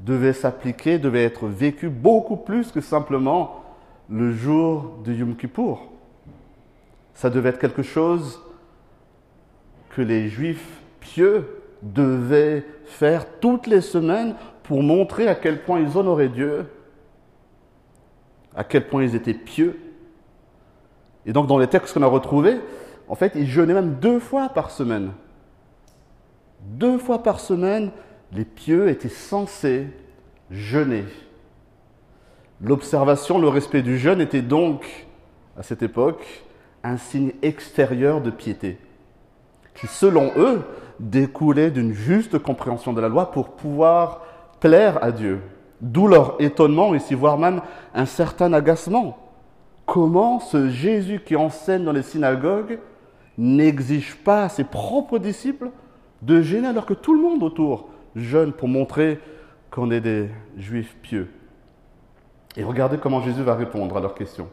devait 0.00 0.32
s'appliquer, 0.32 0.98
devait 0.98 1.24
être 1.24 1.46
vécu 1.46 1.88
beaucoup 1.88 2.36
plus 2.36 2.70
que 2.70 2.80
simplement 2.80 3.62
le 4.08 4.32
jour 4.32 4.98
de 5.04 5.12
Yom 5.12 5.36
Kippour. 5.36 5.90
Ça 7.14 7.30
devait 7.30 7.50
être 7.50 7.58
quelque 7.58 7.82
chose 7.82 8.40
que 9.90 10.02
les 10.02 10.28
Juifs 10.28 10.80
pieux 11.00 11.62
devaient 11.82 12.64
faire 12.84 13.26
toutes 13.40 13.66
les 13.66 13.80
semaines 13.80 14.34
pour 14.62 14.82
montrer 14.82 15.28
à 15.28 15.34
quel 15.34 15.62
point 15.62 15.80
ils 15.80 15.96
honoraient 15.96 16.28
Dieu, 16.28 16.66
à 18.56 18.64
quel 18.64 18.86
point 18.88 19.04
ils 19.04 19.14
étaient 19.14 19.34
pieux. 19.34 19.78
Et 21.26 21.32
donc 21.32 21.46
dans 21.46 21.58
les 21.58 21.66
textes 21.66 21.94
qu'on 21.94 22.02
a 22.02 22.06
retrouvés, 22.06 22.60
en 23.08 23.14
fait, 23.14 23.32
ils 23.34 23.46
jeûnaient 23.46 23.74
même 23.74 23.96
deux 24.00 24.18
fois 24.18 24.48
par 24.48 24.70
semaine. 24.70 25.12
Deux 26.64 26.98
fois 26.98 27.22
par 27.22 27.40
semaine, 27.40 27.90
les 28.32 28.44
pieux 28.44 28.88
étaient 28.88 29.08
censés 29.08 29.86
jeûner. 30.50 31.04
L'observation, 32.60 33.38
le 33.38 33.48
respect 33.48 33.82
du 33.82 33.98
jeûne 33.98 34.20
était 34.20 34.42
donc, 34.42 35.06
à 35.58 35.62
cette 35.62 35.82
époque, 35.82 36.44
un 36.82 36.96
signe 36.96 37.32
extérieur 37.42 38.20
de 38.20 38.30
piété, 38.30 38.78
qui, 39.74 39.86
selon 39.86 40.32
eux, 40.36 40.62
découlait 41.00 41.70
d'une 41.70 41.92
juste 41.92 42.38
compréhension 42.38 42.92
de 42.92 43.00
la 43.00 43.08
loi 43.08 43.30
pour 43.30 43.50
pouvoir 43.50 44.22
plaire 44.60 45.02
à 45.02 45.12
Dieu. 45.12 45.40
D'où 45.80 46.06
leur 46.06 46.36
étonnement 46.38 46.94
ici, 46.94 47.14
voire 47.14 47.36
même 47.36 47.60
un 47.94 48.06
certain 48.06 48.52
agacement. 48.52 49.18
Comment 49.84 50.40
ce 50.40 50.70
Jésus 50.70 51.20
qui 51.24 51.36
enseigne 51.36 51.84
dans 51.84 51.92
les 51.92 52.02
synagogues 52.02 52.78
n'exige 53.36 54.16
pas 54.16 54.44
à 54.44 54.48
ses 54.48 54.64
propres 54.64 55.18
disciples 55.18 55.70
de 56.24 56.40
gêner 56.40 56.68
alors 56.68 56.86
que 56.86 56.94
tout 56.94 57.14
le 57.14 57.20
monde 57.20 57.42
autour 57.42 57.88
jeûne 58.16 58.52
pour 58.52 58.68
montrer 58.68 59.20
qu'on 59.70 59.90
est 59.90 60.00
des 60.00 60.30
juifs 60.56 60.96
pieux. 61.02 61.28
Et 62.56 62.64
regardez 62.64 62.98
comment 62.98 63.20
Jésus 63.20 63.42
va 63.42 63.54
répondre 63.54 63.96
à 63.96 64.00
leurs 64.00 64.14
questions. 64.14 64.48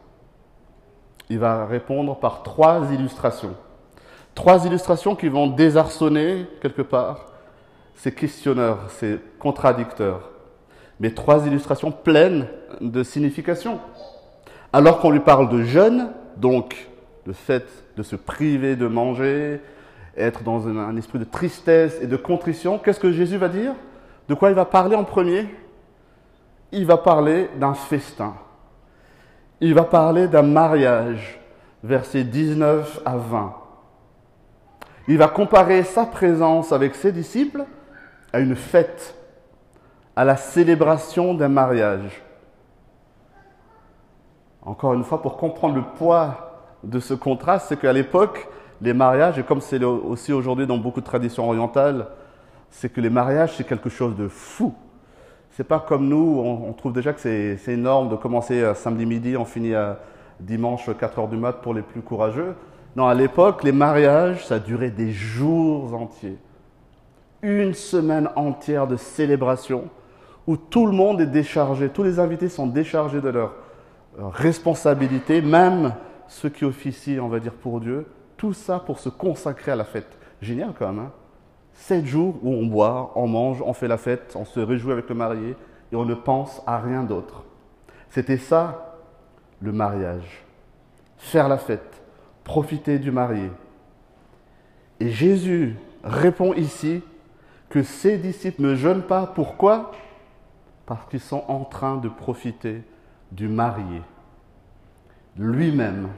Il 1.30 1.40
va 1.40 1.66
répondre 1.66 2.18
par 2.18 2.44
trois 2.44 2.92
illustrations. 2.92 3.56
Trois 4.36 4.66
illustrations 4.66 5.16
qui 5.16 5.30
vont 5.30 5.48
désarçonner 5.48 6.46
quelque 6.62 6.82
part 6.82 7.28
ces 7.96 8.14
questionneurs, 8.14 8.90
ces 8.90 9.20
contradicteurs. 9.40 10.32
Mais 11.00 11.12
trois 11.12 11.46
illustrations 11.46 11.92
pleines 11.92 12.48
de 12.82 13.04
signification. 13.04 13.80
Alors 14.74 15.00
qu'on 15.00 15.12
lui 15.12 15.20
parle 15.20 15.50
de 15.50 15.64
jeûne, 15.64 16.10
donc 16.38 16.90
le 17.26 17.34
fait 17.34 17.66
de 17.98 18.04
se 18.04 18.16
priver 18.16 18.76
de 18.76 18.88
manger, 18.88 19.62
être 20.18 20.44
dans 20.44 20.68
un, 20.68 20.96
esprit 20.98 21.20
de 21.20 21.24
tristesse 21.24 21.98
et 22.02 22.08
de 22.08 22.18
contrition, 22.18 22.78
qu'est-ce 22.78 23.00
que 23.00 23.12
Jésus 23.12 23.38
va 23.38 23.48
dire? 23.48 23.74
De 24.28 24.34
quoi 24.34 24.50
il 24.50 24.56
va 24.56 24.66
parler 24.66 24.96
en 24.96 25.04
premier? 25.04 25.48
Il 26.72 26.86
va 26.86 26.98
parler 26.98 27.50
d'un 27.58 27.74
festin. 27.74 28.34
Il 29.60 29.74
va 29.74 29.84
parler 29.84 30.28
d'un 30.28 30.42
mariage, 30.42 31.40
versets 31.84 32.24
19 32.24 33.02
à 33.06 33.18
20. 33.18 33.54
Il 35.08 35.18
va 35.18 35.28
comparer 35.28 35.84
sa 35.84 36.06
présence 36.06 36.72
avec 36.72 36.96
ses 36.96 37.12
disciples 37.12 37.66
à 38.34 38.40
une 38.40 38.56
fête, 38.56 39.16
à 40.16 40.24
la 40.24 40.38
célébration 40.38 41.34
d'un 41.34 41.50
mariage. 41.50 42.24
Encore 44.62 44.94
une 44.94 45.04
fois, 45.04 45.22
pour 45.22 45.38
comprendre 45.38 45.76
le 45.76 45.84
poids 45.84 46.68
de 46.84 47.00
ce 47.00 47.14
contraste, 47.14 47.68
c'est 47.70 47.80
qu'à 47.80 47.94
l'époque, 47.94 48.48
les 48.82 48.94
mariages, 48.94 49.38
et 49.38 49.44
comme 49.44 49.62
c'est 49.62 49.84
aussi 49.84 50.34
aujourd'hui 50.34 50.66
dans 50.66 50.78
beaucoup 50.78 51.02
de 51.02 51.06
traditions 51.06 51.48
orientales, 51.48 52.08
c'est 52.72 52.92
que 52.92 53.02
les 53.02 53.10
mariages, 53.10 53.56
c'est 53.58 53.68
quelque 53.68 53.90
chose 53.90 54.16
de 54.16 54.28
fou. 54.28 54.74
C'est 55.52 55.66
pas 55.66 55.80
comme 55.80 56.08
nous, 56.08 56.42
on, 56.44 56.72
trouve 56.74 56.94
déjà 56.94 57.14
que 57.14 57.20
c'est 57.20 57.74
énorme 57.74 58.10
de 58.10 58.16
commencer 58.16 58.64
à 58.64 58.74
samedi 58.74 59.06
midi, 59.06 59.36
on 59.38 59.46
finit 59.46 59.76
à 59.76 60.00
dimanche 60.40 60.90
4 60.98 61.20
heures 61.20 61.28
du 61.28 61.36
mat 61.36 61.54
pour 61.62 61.74
les 61.74 61.82
plus 61.82 62.02
courageux. 62.02 62.56
Non, 62.96 63.08
à 63.08 63.14
l'époque, 63.14 63.64
les 63.64 63.74
mariages, 63.74 64.48
ça 64.48 64.60
durait 64.60 64.92
des 64.92 65.12
jours 65.12 65.94
entiers. 65.94 66.38
Une 67.42 67.74
semaine 67.74 68.30
entière 68.36 68.88
de 68.88 68.96
célébration 68.96 69.90
où 70.48 70.58
tout 70.58 70.86
le 70.86 70.94
monde 70.94 71.22
est 71.22 71.28
déchargé, 71.28 71.90
tous 71.90 72.04
les 72.04 72.20
invités 72.20 72.50
sont 72.50 72.68
déchargés 72.68 73.22
de 73.22 73.30
leurs 73.30 73.54
responsabilités, 74.18 75.42
même 75.42 75.94
ceux 76.28 76.50
qui 76.50 76.66
officient, 76.66 77.24
on 77.24 77.28
va 77.28 77.40
dire, 77.40 77.54
pour 77.54 77.80
Dieu, 77.80 78.08
tout 78.42 78.54
ça 78.54 78.80
pour 78.80 78.98
se 78.98 79.08
consacrer 79.08 79.72
à 79.72 79.76
la 79.76 79.84
fête. 79.84 80.18
Génial 80.42 80.74
quand 80.74 80.92
même. 80.92 81.06
Hein 81.06 81.12
Sept 81.76 82.08
jours 82.08 82.40
où 82.42 82.52
on 82.52 82.66
boit, 82.66 83.12
on 83.14 83.28
mange, 83.28 83.62
on 83.62 83.72
fait 83.72 83.88
la 83.88 84.00
fête, 84.00 84.34
on 84.36 84.46
se 84.46 84.60
réjouit 84.60 84.92
avec 84.92 85.08
le 85.10 85.14
marié 85.14 85.56
et 85.92 85.96
on 85.96 86.06
ne 86.06 86.16
pense 86.16 86.60
à 86.66 86.80
rien 86.80 87.04
d'autre. 87.04 87.44
C'était 88.10 88.38
ça 88.40 88.98
le 89.62 89.72
mariage. 89.72 90.44
Faire 91.20 91.48
la 91.50 91.60
fête, 91.60 92.02
profiter 92.44 92.98
du 92.98 93.12
marié. 93.12 93.52
Et 95.00 95.12
Jésus 95.12 95.78
répond 96.04 96.56
ici 96.56 97.04
que 97.70 97.84
ses 97.84 98.18
disciples 98.18 98.64
ne 98.64 98.74
jeûnent 98.74 99.04
pas. 99.04 99.28
Pourquoi? 99.28 99.92
Parce 100.88 101.08
qu'ils 101.10 101.20
sont 101.20 101.44
en 101.48 101.64
train 101.64 101.98
de 101.98 102.10
profiter 102.10 102.82
du 103.32 103.48
marié 103.48 104.02
lui-même 105.38 106.10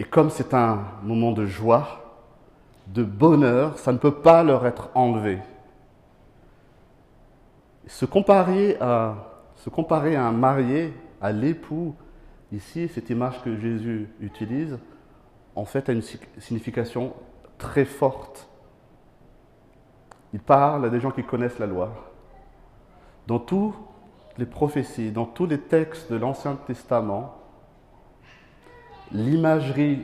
et 0.00 0.04
comme 0.04 0.30
c'est 0.30 0.54
un 0.54 0.82
moment 1.02 1.30
de 1.30 1.44
joie, 1.44 2.22
de 2.86 3.04
bonheur, 3.04 3.78
ça 3.78 3.92
ne 3.92 3.98
peut 3.98 4.14
pas 4.14 4.42
leur 4.42 4.66
être 4.66 4.88
enlevé. 4.94 5.38
Se 7.86 8.06
comparer 8.06 8.78
à, 8.80 9.14
se 9.56 9.68
comparer 9.68 10.16
à 10.16 10.24
un 10.24 10.32
marié, 10.32 10.94
à 11.20 11.32
l'époux, 11.32 11.94
ici, 12.50 12.88
cette 12.88 13.10
image 13.10 13.42
que 13.42 13.54
Jésus 13.58 14.08
utilise, 14.22 14.78
en 15.54 15.66
fait 15.66 15.90
a 15.90 15.92
une 15.92 16.02
signification 16.38 17.12
très 17.58 17.84
forte. 17.84 18.48
Il 20.32 20.40
parle 20.40 20.86
à 20.86 20.88
des 20.88 21.00
gens 21.00 21.10
qui 21.10 21.24
connaissent 21.24 21.58
la 21.58 21.66
loi. 21.66 21.92
Dans 23.26 23.38
toutes 23.38 23.74
les 24.38 24.46
prophéties, 24.46 25.12
dans 25.12 25.26
tous 25.26 25.44
les 25.44 25.60
textes 25.60 26.10
de 26.10 26.16
l'Ancien 26.16 26.56
Testament, 26.66 27.39
l'imagerie 29.12 30.02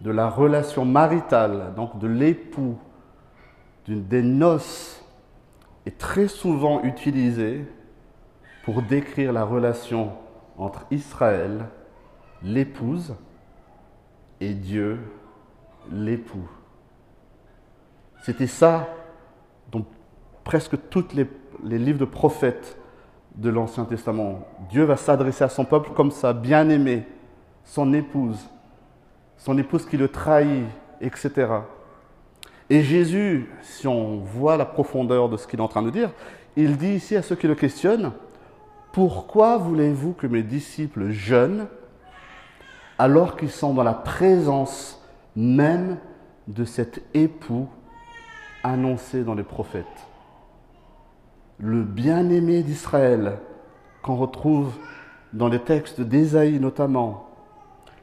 de 0.00 0.10
la 0.10 0.28
relation 0.28 0.84
maritale, 0.84 1.72
donc 1.76 1.98
de 1.98 2.06
l'époux, 2.06 2.78
des 3.86 4.22
noces, 4.22 5.04
est 5.86 5.98
très 5.98 6.28
souvent 6.28 6.82
utilisée 6.82 7.64
pour 8.64 8.82
décrire 8.82 9.32
la 9.32 9.44
relation 9.44 10.12
entre 10.58 10.86
Israël, 10.90 11.66
l'épouse, 12.42 13.14
et 14.40 14.54
Dieu, 14.54 14.98
l'époux. 15.90 16.48
C'était 18.22 18.46
ça 18.46 18.88
dont 19.70 19.84
presque 20.44 20.76
tous 20.88 21.06
les, 21.14 21.26
livres 21.78 21.98
de 21.98 22.04
prophètes 22.04 22.76
de 23.34 23.50
l'Ancien 23.50 23.84
Testament. 23.84 24.46
Dieu 24.70 24.84
va 24.84 24.96
s'adresser 24.96 25.44
à 25.44 25.48
son 25.48 25.64
peuple 25.64 25.90
comme 25.94 26.10
sa 26.10 26.32
bien-aimée, 26.32 27.06
son 27.70 27.92
épouse, 27.92 28.50
son 29.38 29.56
épouse 29.56 29.86
qui 29.86 29.96
le 29.96 30.08
trahit, 30.08 30.64
etc. 31.00 31.46
Et 32.68 32.82
Jésus, 32.82 33.48
si 33.62 33.86
on 33.86 34.16
voit 34.16 34.56
la 34.56 34.64
profondeur 34.64 35.28
de 35.28 35.36
ce 35.36 35.46
qu'il 35.46 35.60
est 35.60 35.62
en 35.62 35.68
train 35.68 35.82
de 35.82 35.90
dire, 35.90 36.10
il 36.56 36.76
dit 36.76 36.94
ici 36.94 37.14
à 37.14 37.22
ceux 37.22 37.36
qui 37.36 37.46
le 37.46 37.54
questionnent, 37.54 38.10
pourquoi 38.92 39.56
voulez-vous 39.56 40.14
que 40.14 40.26
mes 40.26 40.42
disciples 40.42 41.10
jeûnent 41.10 41.68
alors 42.98 43.36
qu'ils 43.36 43.52
sont 43.52 43.72
dans 43.72 43.84
la 43.84 43.94
présence 43.94 45.00
même 45.36 45.98
de 46.48 46.64
cet 46.64 47.00
époux 47.14 47.68
annoncé 48.64 49.22
dans 49.22 49.34
les 49.34 49.44
prophètes? 49.44 49.86
Le 51.60 51.84
bien-aimé 51.84 52.64
d'Israël, 52.64 53.38
qu'on 54.02 54.16
retrouve 54.16 54.72
dans 55.32 55.48
les 55.48 55.60
textes 55.60 56.00
d'Ésaïe 56.00 56.58
notamment, 56.58 57.29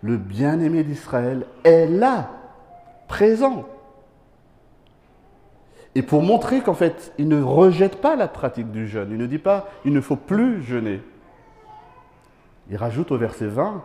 le 0.07 0.15
bien-aimé 0.15 0.83
d'Israël 0.83 1.45
est 1.65 1.85
là, 1.85 2.29
présent. 3.09 3.65
Et 5.95 6.01
pour 6.01 6.23
montrer 6.23 6.61
qu'en 6.61 6.73
fait, 6.73 7.13
il 7.17 7.27
ne 7.27 7.41
rejette 7.41 7.99
pas 7.99 8.15
la 8.15 8.29
pratique 8.29 8.71
du 8.71 8.87
jeûne, 8.87 9.09
il 9.11 9.17
ne 9.17 9.25
dit 9.25 9.37
pas 9.37 9.67
il 9.83 9.91
ne 9.91 9.99
faut 9.99 10.15
plus 10.15 10.63
jeûner. 10.63 11.01
Il 12.69 12.77
rajoute 12.77 13.11
au 13.11 13.17
verset 13.17 13.47
20 13.47 13.83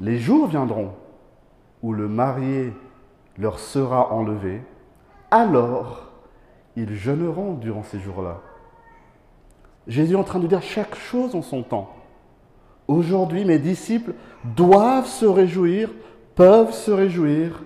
Les 0.00 0.18
jours 0.18 0.48
viendront 0.48 0.92
où 1.82 1.92
le 1.92 2.08
marié 2.08 2.72
leur 3.38 3.60
sera 3.60 4.12
enlevé, 4.12 4.62
alors 5.30 6.10
ils 6.74 6.94
jeûneront 6.94 7.54
durant 7.54 7.84
ces 7.84 8.00
jours-là. 8.00 8.40
Jésus 9.86 10.14
est 10.14 10.16
en 10.16 10.24
train 10.24 10.40
de 10.40 10.48
dire 10.48 10.62
chaque 10.62 10.96
chose 10.96 11.36
en 11.36 11.42
son 11.42 11.62
temps. 11.62 11.94
Aujourd'hui, 12.90 13.44
mes 13.44 13.60
disciples 13.60 14.14
doivent 14.42 15.06
se 15.06 15.24
réjouir, 15.24 15.90
peuvent 16.34 16.72
se 16.72 16.90
réjouir, 16.90 17.62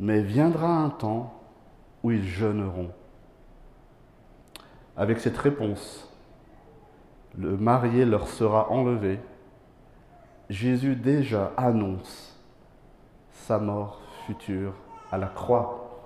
mais 0.00 0.20
viendra 0.20 0.66
un 0.66 0.90
temps 0.90 1.32
où 2.02 2.10
ils 2.10 2.26
jeûneront. 2.26 2.90
Avec 4.96 5.20
cette 5.20 5.38
réponse, 5.38 6.12
le 7.36 7.56
marié 7.56 8.04
leur 8.04 8.26
sera 8.26 8.68
enlevé. 8.72 9.20
Jésus 10.50 10.96
déjà 10.96 11.52
annonce 11.56 12.36
sa 13.30 13.60
mort 13.60 14.00
future 14.26 14.74
à 15.12 15.18
la 15.18 15.28
croix. 15.28 16.02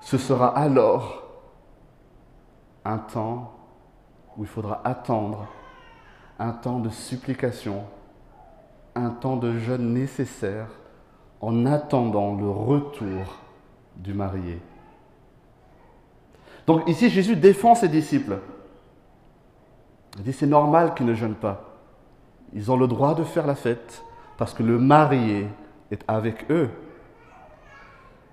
Ce 0.00 0.16
sera 0.16 0.56
alors 0.56 1.22
un 2.82 2.96
temps 2.96 3.52
où 4.38 4.44
il 4.44 4.48
faudra 4.48 4.80
attendre 4.84 5.46
un 6.42 6.50
temps 6.50 6.80
de 6.80 6.90
supplication, 6.90 7.84
un 8.96 9.10
temps 9.10 9.36
de 9.36 9.58
jeûne 9.58 9.94
nécessaire 9.94 10.66
en 11.40 11.66
attendant 11.66 12.34
le 12.34 12.50
retour 12.50 13.38
du 13.96 14.12
marié. 14.12 14.60
Donc 16.66 16.88
ici, 16.88 17.10
Jésus 17.10 17.36
défend 17.36 17.76
ses 17.76 17.88
disciples. 17.88 18.38
Il 20.18 20.24
dit 20.24 20.32
c'est 20.32 20.46
normal 20.46 20.94
qu'ils 20.94 21.06
ne 21.06 21.14
jeûnent 21.14 21.36
pas. 21.36 21.78
Ils 22.52 22.72
ont 22.72 22.76
le 22.76 22.88
droit 22.88 23.14
de 23.14 23.22
faire 23.22 23.46
la 23.46 23.54
fête 23.54 24.02
parce 24.36 24.52
que 24.52 24.64
le 24.64 24.78
marié 24.78 25.46
est 25.92 26.02
avec 26.08 26.50
eux. 26.50 26.70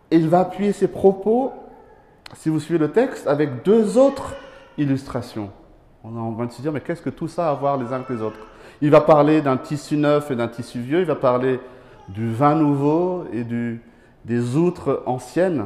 Et 0.09 0.17
il 0.17 0.27
va 0.29 0.39
appuyer 0.39 0.73
ses 0.73 0.87
propos, 0.87 1.53
si 2.33 2.49
vous 2.49 2.59
suivez 2.59 2.79
le 2.79 2.91
texte, 2.91 3.27
avec 3.27 3.63
deux 3.63 3.99
autres 3.99 4.33
illustrations. 4.79 5.51
On 6.03 6.31
va 6.31 6.49
se 6.49 6.61
dire, 6.61 6.71
mais 6.71 6.81
qu'est-ce 6.81 7.01
que 7.01 7.09
tout 7.09 7.27
ça 7.27 7.49
a 7.49 7.51
à 7.51 7.53
voir 7.55 7.77
les 7.77 7.87
uns 7.87 7.97
avec 7.97 8.09
les 8.09 8.21
autres? 8.21 8.39
Il 8.81 8.89
va 8.89 9.01
parler 9.01 9.41
d'un 9.41 9.57
tissu 9.57 9.97
neuf 9.97 10.31
et 10.31 10.35
d'un 10.35 10.47
tissu 10.47 10.79
vieux, 10.79 10.99
il 10.99 11.05
va 11.05 11.15
parler 11.15 11.59
du 12.07 12.31
vin 12.31 12.55
nouveau 12.55 13.25
et 13.33 13.43
des 14.23 14.55
outres 14.55 15.03
anciennes. 15.05 15.65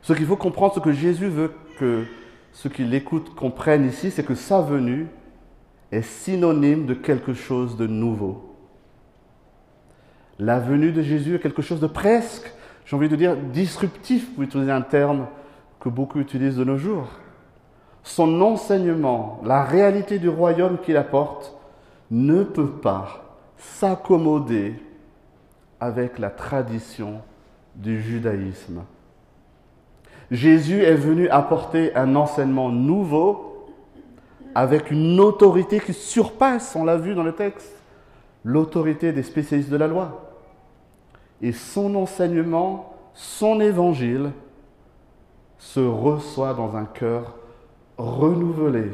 Ce 0.00 0.14
qu'il 0.14 0.26
faut 0.26 0.36
comprendre, 0.36 0.74
ce 0.74 0.80
que 0.80 0.92
Jésus 0.92 1.28
veut 1.28 1.52
que 1.78 2.04
ceux 2.52 2.70
qui 2.70 2.84
l'écoutent 2.84 3.34
comprennent 3.34 3.86
ici, 3.86 4.10
c'est 4.10 4.24
que 4.24 4.34
sa 4.34 4.60
venue 4.60 5.06
est 5.90 6.02
synonyme 6.02 6.86
de 6.86 6.94
quelque 6.94 7.34
chose 7.34 7.76
de 7.76 7.86
nouveau. 7.86 8.56
La 10.38 10.58
venue 10.58 10.92
de 10.92 11.02
Jésus 11.02 11.34
est 11.34 11.38
quelque 11.38 11.62
chose 11.62 11.80
de 11.80 11.86
presque, 11.86 12.50
j'ai 12.86 12.96
envie 12.96 13.10
de 13.10 13.16
dire, 13.16 13.36
disruptif, 13.36 14.34
pour 14.34 14.42
utiliser 14.42 14.72
un 14.72 14.80
terme 14.80 15.26
que 15.78 15.90
beaucoup 15.90 16.18
utilisent 16.18 16.56
de 16.56 16.64
nos 16.64 16.78
jours 16.78 17.08
son 18.02 18.40
enseignement, 18.40 19.40
la 19.44 19.62
réalité 19.62 20.18
du 20.18 20.28
royaume 20.28 20.78
qu'il 20.78 20.96
apporte, 20.96 21.56
ne 22.10 22.42
peut 22.42 22.70
pas 22.70 23.22
s'accommoder 23.56 24.74
avec 25.80 26.18
la 26.18 26.30
tradition 26.30 27.20
du 27.74 28.02
judaïsme. 28.02 28.82
Jésus 30.30 30.82
est 30.82 30.94
venu 30.94 31.28
apporter 31.28 31.94
un 31.94 32.16
enseignement 32.16 32.70
nouveau 32.70 33.66
avec 34.54 34.90
une 34.90 35.20
autorité 35.20 35.80
qui 35.80 35.92
surpasse, 35.92 36.76
on 36.76 36.84
l'a 36.84 36.96
vu 36.96 37.14
dans 37.14 37.22
le 37.22 37.34
texte, 37.34 37.72
l'autorité 38.44 39.12
des 39.12 39.22
spécialistes 39.22 39.70
de 39.70 39.76
la 39.76 39.86
loi. 39.86 40.36
Et 41.40 41.52
son 41.52 41.94
enseignement, 41.94 42.94
son 43.14 43.60
évangile, 43.60 44.30
se 45.58 45.80
reçoit 45.80 46.54
dans 46.54 46.76
un 46.76 46.84
cœur 46.84 47.36
renouvelé. 48.02 48.90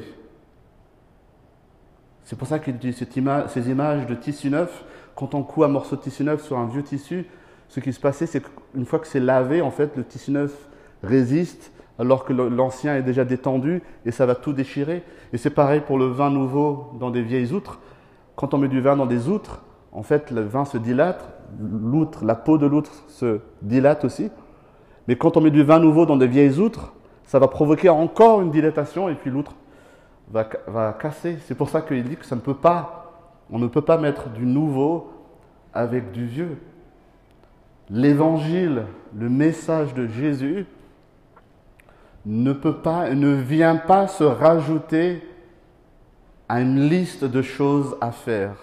C'est 2.24 2.36
pour 2.36 2.46
ça 2.46 2.58
utilise 2.58 2.96
ces 2.96 3.70
images 3.70 4.06
de 4.06 4.14
tissu 4.14 4.50
neuf. 4.50 4.84
Quand 5.16 5.34
on 5.34 5.42
coud 5.42 5.64
un 5.64 5.68
morceau 5.68 5.96
de 5.96 6.02
tissu 6.02 6.24
neuf 6.24 6.42
sur 6.44 6.58
un 6.58 6.66
vieux 6.66 6.82
tissu, 6.82 7.26
ce 7.68 7.80
qui 7.80 7.92
se 7.92 8.00
passait, 8.00 8.26
c'est 8.26 8.42
qu'une 8.42 8.84
fois 8.84 8.98
que 8.98 9.06
c'est 9.06 9.20
lavé, 9.20 9.62
en 9.62 9.70
fait, 9.70 9.96
le 9.96 10.04
tissu 10.04 10.30
neuf 10.30 10.68
résiste 11.02 11.72
alors 11.98 12.24
que 12.24 12.32
l'ancien 12.32 12.96
est 12.96 13.02
déjà 13.02 13.24
détendu 13.24 13.82
et 14.04 14.12
ça 14.12 14.26
va 14.26 14.34
tout 14.34 14.52
déchirer. 14.52 15.02
Et 15.32 15.38
c'est 15.38 15.50
pareil 15.50 15.80
pour 15.80 15.98
le 15.98 16.06
vin 16.06 16.30
nouveau 16.30 16.92
dans 17.00 17.10
des 17.10 17.22
vieilles 17.22 17.52
outres. 17.52 17.80
Quand 18.36 18.54
on 18.54 18.58
met 18.58 18.68
du 18.68 18.80
vin 18.80 18.96
dans 18.96 19.06
des 19.06 19.28
outres, 19.28 19.62
en 19.90 20.02
fait, 20.02 20.30
le 20.30 20.42
vin 20.42 20.64
se 20.64 20.78
dilate, 20.78 21.28
l'outre, 21.58 22.24
la 22.24 22.36
peau 22.36 22.56
de 22.58 22.66
l'outre 22.66 23.04
se 23.08 23.40
dilate 23.62 24.04
aussi. 24.04 24.30
Mais 25.08 25.16
quand 25.16 25.36
on 25.36 25.40
met 25.40 25.50
du 25.50 25.64
vin 25.64 25.80
nouveau 25.80 26.06
dans 26.06 26.16
des 26.16 26.28
vieilles 26.28 26.58
outres, 26.58 26.92
ça 27.28 27.38
va 27.38 27.46
provoquer 27.46 27.90
encore 27.90 28.40
une 28.40 28.50
dilatation 28.50 29.10
et 29.10 29.14
puis 29.14 29.30
l'autre 29.30 29.54
va, 30.30 30.48
va, 30.66 30.94
casser. 30.94 31.36
C'est 31.44 31.54
pour 31.54 31.68
ça 31.68 31.82
qu'il 31.82 32.02
dit 32.02 32.16
que 32.16 32.24
ça 32.24 32.34
ne 32.34 32.40
peut 32.40 32.54
pas, 32.54 33.12
on 33.50 33.58
ne 33.58 33.66
peut 33.66 33.82
pas 33.82 33.98
mettre 33.98 34.30
du 34.30 34.46
nouveau 34.46 35.12
avec 35.74 36.10
du 36.10 36.24
vieux. 36.24 36.58
L'évangile, 37.90 38.86
le 39.14 39.28
message 39.28 39.92
de 39.92 40.06
Jésus 40.06 40.64
ne 42.24 42.54
peut 42.54 42.78
pas, 42.78 43.10
ne 43.10 43.34
vient 43.34 43.76
pas 43.76 44.08
se 44.08 44.24
rajouter 44.24 45.22
à 46.48 46.62
une 46.62 46.88
liste 46.88 47.24
de 47.24 47.42
choses 47.42 47.94
à 48.00 48.10
faire. 48.10 48.54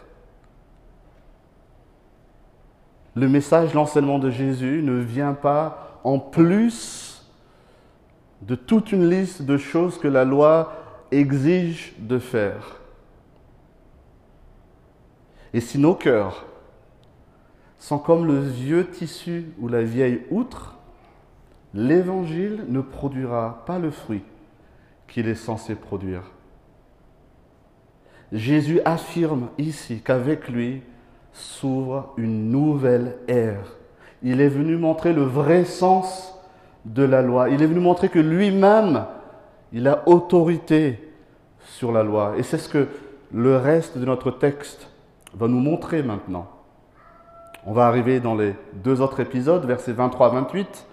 Le 3.13 3.29
message, 3.29 3.75
l'enseignement 3.75 4.17
de 4.17 4.31
Jésus 4.31 4.81
ne 4.83 4.99
vient 4.99 5.33
pas 5.33 5.99
en 6.03 6.17
plus 6.17 7.14
de 8.41 8.55
toute 8.55 8.91
une 8.91 9.09
liste 9.09 9.41
de 9.41 9.57
choses 9.57 9.97
que 9.97 10.07
la 10.07 10.25
loi 10.25 10.73
exige 11.11 11.93
de 11.99 12.19
faire. 12.19 12.81
Et 15.53 15.61
si 15.61 15.77
nos 15.77 15.95
cœurs 15.95 16.45
sont 17.79 17.99
comme 17.99 18.25
le 18.25 18.39
vieux 18.39 18.87
tissu 18.89 19.51
ou 19.59 19.67
la 19.67 19.83
vieille 19.83 20.21
outre, 20.29 20.75
l'évangile 21.73 22.65
ne 22.67 22.81
produira 22.81 23.63
pas 23.65 23.79
le 23.79 23.91
fruit 23.91 24.23
qu'il 25.07 25.27
est 25.27 25.35
censé 25.35 25.75
produire. 25.75 26.23
Jésus 28.31 28.81
affirme 28.85 29.49
ici 29.57 30.01
qu'avec 30.03 30.49
lui 30.49 30.81
s'ouvre 31.31 32.13
une 32.17 32.49
nouvelle 32.49 33.17
ère. 33.27 33.75
Il 34.23 34.41
est 34.41 34.49
venu 34.49 34.77
montrer 34.77 35.13
le 35.13 35.23
vrai 35.23 35.63
sens 35.63 36.34
de 36.85 37.03
la 37.03 37.21
loi. 37.21 37.49
Il 37.49 37.61
est 37.61 37.65
venu 37.65 37.79
montrer 37.79 38.09
que 38.09 38.19
lui-même, 38.19 39.05
il 39.73 39.87
a 39.87 40.07
autorité 40.07 41.11
sur 41.59 41.91
la 41.91 42.03
loi. 42.03 42.33
Et 42.37 42.43
c'est 42.43 42.57
ce 42.57 42.69
que 42.69 42.87
le 43.33 43.57
reste 43.57 43.97
de 43.97 44.05
notre 44.05 44.31
texte 44.31 44.89
va 45.33 45.47
nous 45.47 45.59
montrer 45.59 46.03
maintenant. 46.03 46.47
On 47.65 47.73
va 47.73 47.87
arriver 47.87 48.19
dans 48.19 48.35
les 48.35 48.53
deux 48.73 49.01
autres 49.01 49.19
épisodes, 49.19 49.65
versets 49.65 49.91
23 49.91 50.27
à 50.27 50.29
28, 50.41 50.85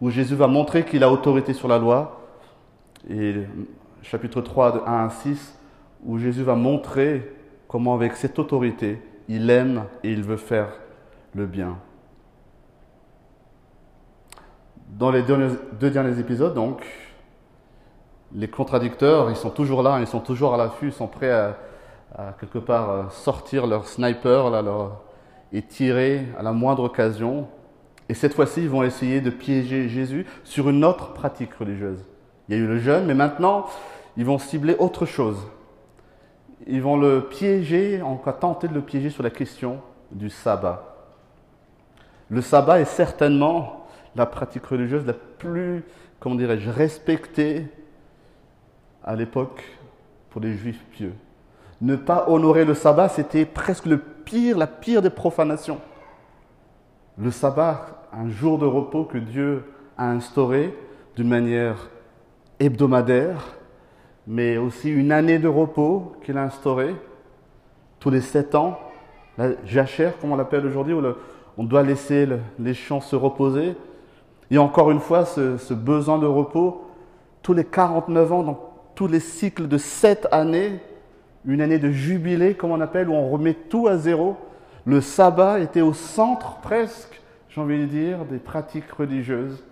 où 0.00 0.10
Jésus 0.10 0.36
va 0.36 0.46
montrer 0.46 0.84
qu'il 0.84 1.02
a 1.02 1.10
autorité 1.10 1.52
sur 1.52 1.68
la 1.68 1.78
loi. 1.78 2.20
Et 3.10 3.34
chapitre 4.02 4.40
3, 4.40 4.72
de 4.72 4.78
1 4.86 5.06
à 5.06 5.10
6, 5.10 5.58
où 6.06 6.18
Jésus 6.18 6.42
va 6.42 6.54
montrer 6.54 7.34
comment 7.66 7.94
avec 7.94 8.16
cette 8.16 8.38
autorité, 8.38 9.02
il 9.28 9.50
aime 9.50 9.84
et 10.02 10.12
il 10.12 10.22
veut 10.22 10.36
faire 10.36 10.68
le 11.34 11.46
bien. 11.46 11.76
Dans 14.98 15.10
les 15.10 15.22
deux 15.22 15.90
derniers 15.90 16.18
épisodes, 16.18 16.54
donc, 16.54 16.82
les 18.34 18.48
contradicteurs, 18.48 19.30
ils 19.30 19.36
sont 19.36 19.50
toujours 19.50 19.82
là, 19.82 19.98
ils 20.00 20.06
sont 20.06 20.20
toujours 20.20 20.54
à 20.54 20.56
l'affût, 20.56 20.88
ils 20.88 20.92
sont 20.92 21.06
prêts 21.06 21.30
à, 21.30 21.56
quelque 22.38 22.58
part 22.58 22.90
euh, 22.90 23.02
sortir 23.10 23.66
leur 23.66 23.86
sniper 23.86 24.50
là, 24.50 24.62
et 25.52 25.62
tirer 25.62 26.26
à 26.38 26.42
la 26.42 26.52
moindre 26.52 26.84
occasion. 26.84 27.46
Et 28.08 28.14
cette 28.14 28.34
fois-ci, 28.34 28.62
ils 28.62 28.68
vont 28.68 28.82
essayer 28.82 29.20
de 29.20 29.30
piéger 29.30 29.88
Jésus 29.88 30.26
sur 30.42 30.68
une 30.68 30.84
autre 30.84 31.12
pratique 31.12 31.54
religieuse. 31.54 32.04
Il 32.48 32.56
y 32.56 32.58
a 32.58 32.60
eu 32.60 32.66
le 32.66 32.78
jeûne, 32.78 33.06
mais 33.06 33.14
maintenant, 33.14 33.66
ils 34.16 34.24
vont 34.24 34.38
cibler 34.38 34.74
autre 34.78 35.06
chose. 35.06 35.38
Ils 36.66 36.82
vont 36.82 36.96
le 36.96 37.28
piéger, 37.28 38.02
on 38.02 38.16
va 38.16 38.32
tenter 38.32 38.66
de 38.66 38.74
le 38.74 38.82
piéger 38.82 39.10
sur 39.10 39.22
la 39.22 39.30
question 39.30 39.80
du 40.10 40.30
sabbat. 40.30 40.82
Le 42.28 42.42
sabbat 42.42 42.80
est 42.80 42.84
certainement 42.84 43.79
la 44.16 44.26
pratique 44.26 44.66
religieuse 44.66 45.06
la 45.06 45.12
plus, 45.12 45.84
comment 46.18 46.34
dirais-je, 46.34 46.70
respectée 46.70 47.66
à 49.04 49.16
l'époque 49.16 49.62
pour 50.30 50.40
les 50.40 50.54
juifs 50.54 50.84
pieux. 50.92 51.14
Ne 51.80 51.96
pas 51.96 52.28
honorer 52.28 52.64
le 52.64 52.74
sabbat, 52.74 53.08
c'était 53.08 53.46
presque 53.46 53.86
le 53.86 53.98
pire, 53.98 54.58
la 54.58 54.66
pire 54.66 55.02
des 55.02 55.10
profanations. 55.10 55.80
Le 57.18 57.30
sabbat, 57.30 58.08
un 58.12 58.28
jour 58.28 58.58
de 58.58 58.66
repos 58.66 59.04
que 59.04 59.18
Dieu 59.18 59.64
a 59.96 60.10
instauré 60.10 60.74
d'une 61.16 61.28
manière 61.28 61.88
hebdomadaire, 62.58 63.56
mais 64.26 64.56
aussi 64.58 64.90
une 64.90 65.12
année 65.12 65.38
de 65.38 65.48
repos 65.48 66.12
qu'il 66.22 66.36
a 66.36 66.42
instauré 66.42 66.94
tous 67.98 68.10
les 68.10 68.20
sept 68.20 68.54
ans, 68.54 68.78
la 69.38 69.50
jachère, 69.64 70.18
comme 70.18 70.32
on 70.32 70.36
l'appelle 70.36 70.66
aujourd'hui, 70.66 70.94
où 70.94 71.02
on 71.56 71.64
doit 71.64 71.82
laisser 71.82 72.28
les 72.58 72.74
champs 72.74 73.00
se 73.00 73.16
reposer. 73.16 73.76
Et 74.50 74.58
encore 74.58 74.90
une 74.90 75.00
fois, 75.00 75.24
ce, 75.24 75.74
besoin 75.74 76.18
de 76.18 76.26
repos, 76.26 76.84
tous 77.42 77.54
les 77.54 77.64
49 77.64 78.32
ans, 78.32 78.42
donc 78.42 78.58
tous 78.94 79.06
les 79.06 79.20
cycles 79.20 79.68
de 79.68 79.78
sept 79.78 80.26
années, 80.32 80.80
une 81.44 81.60
année 81.60 81.78
de 81.78 81.90
jubilé, 81.90 82.54
comme 82.54 82.72
on 82.72 82.80
appelle, 82.80 83.08
où 83.08 83.14
on 83.14 83.30
remet 83.30 83.54
tout 83.54 83.86
à 83.86 83.96
zéro. 83.96 84.36
Le 84.84 85.00
sabbat 85.00 85.60
était 85.60 85.80
au 85.80 85.92
centre 85.92 86.56
presque, 86.62 87.20
j'ai 87.48 87.60
envie 87.60 87.78
de 87.78 87.86
dire, 87.86 88.24
des 88.24 88.38
pratiques 88.38 88.90
religieuses 88.90 89.62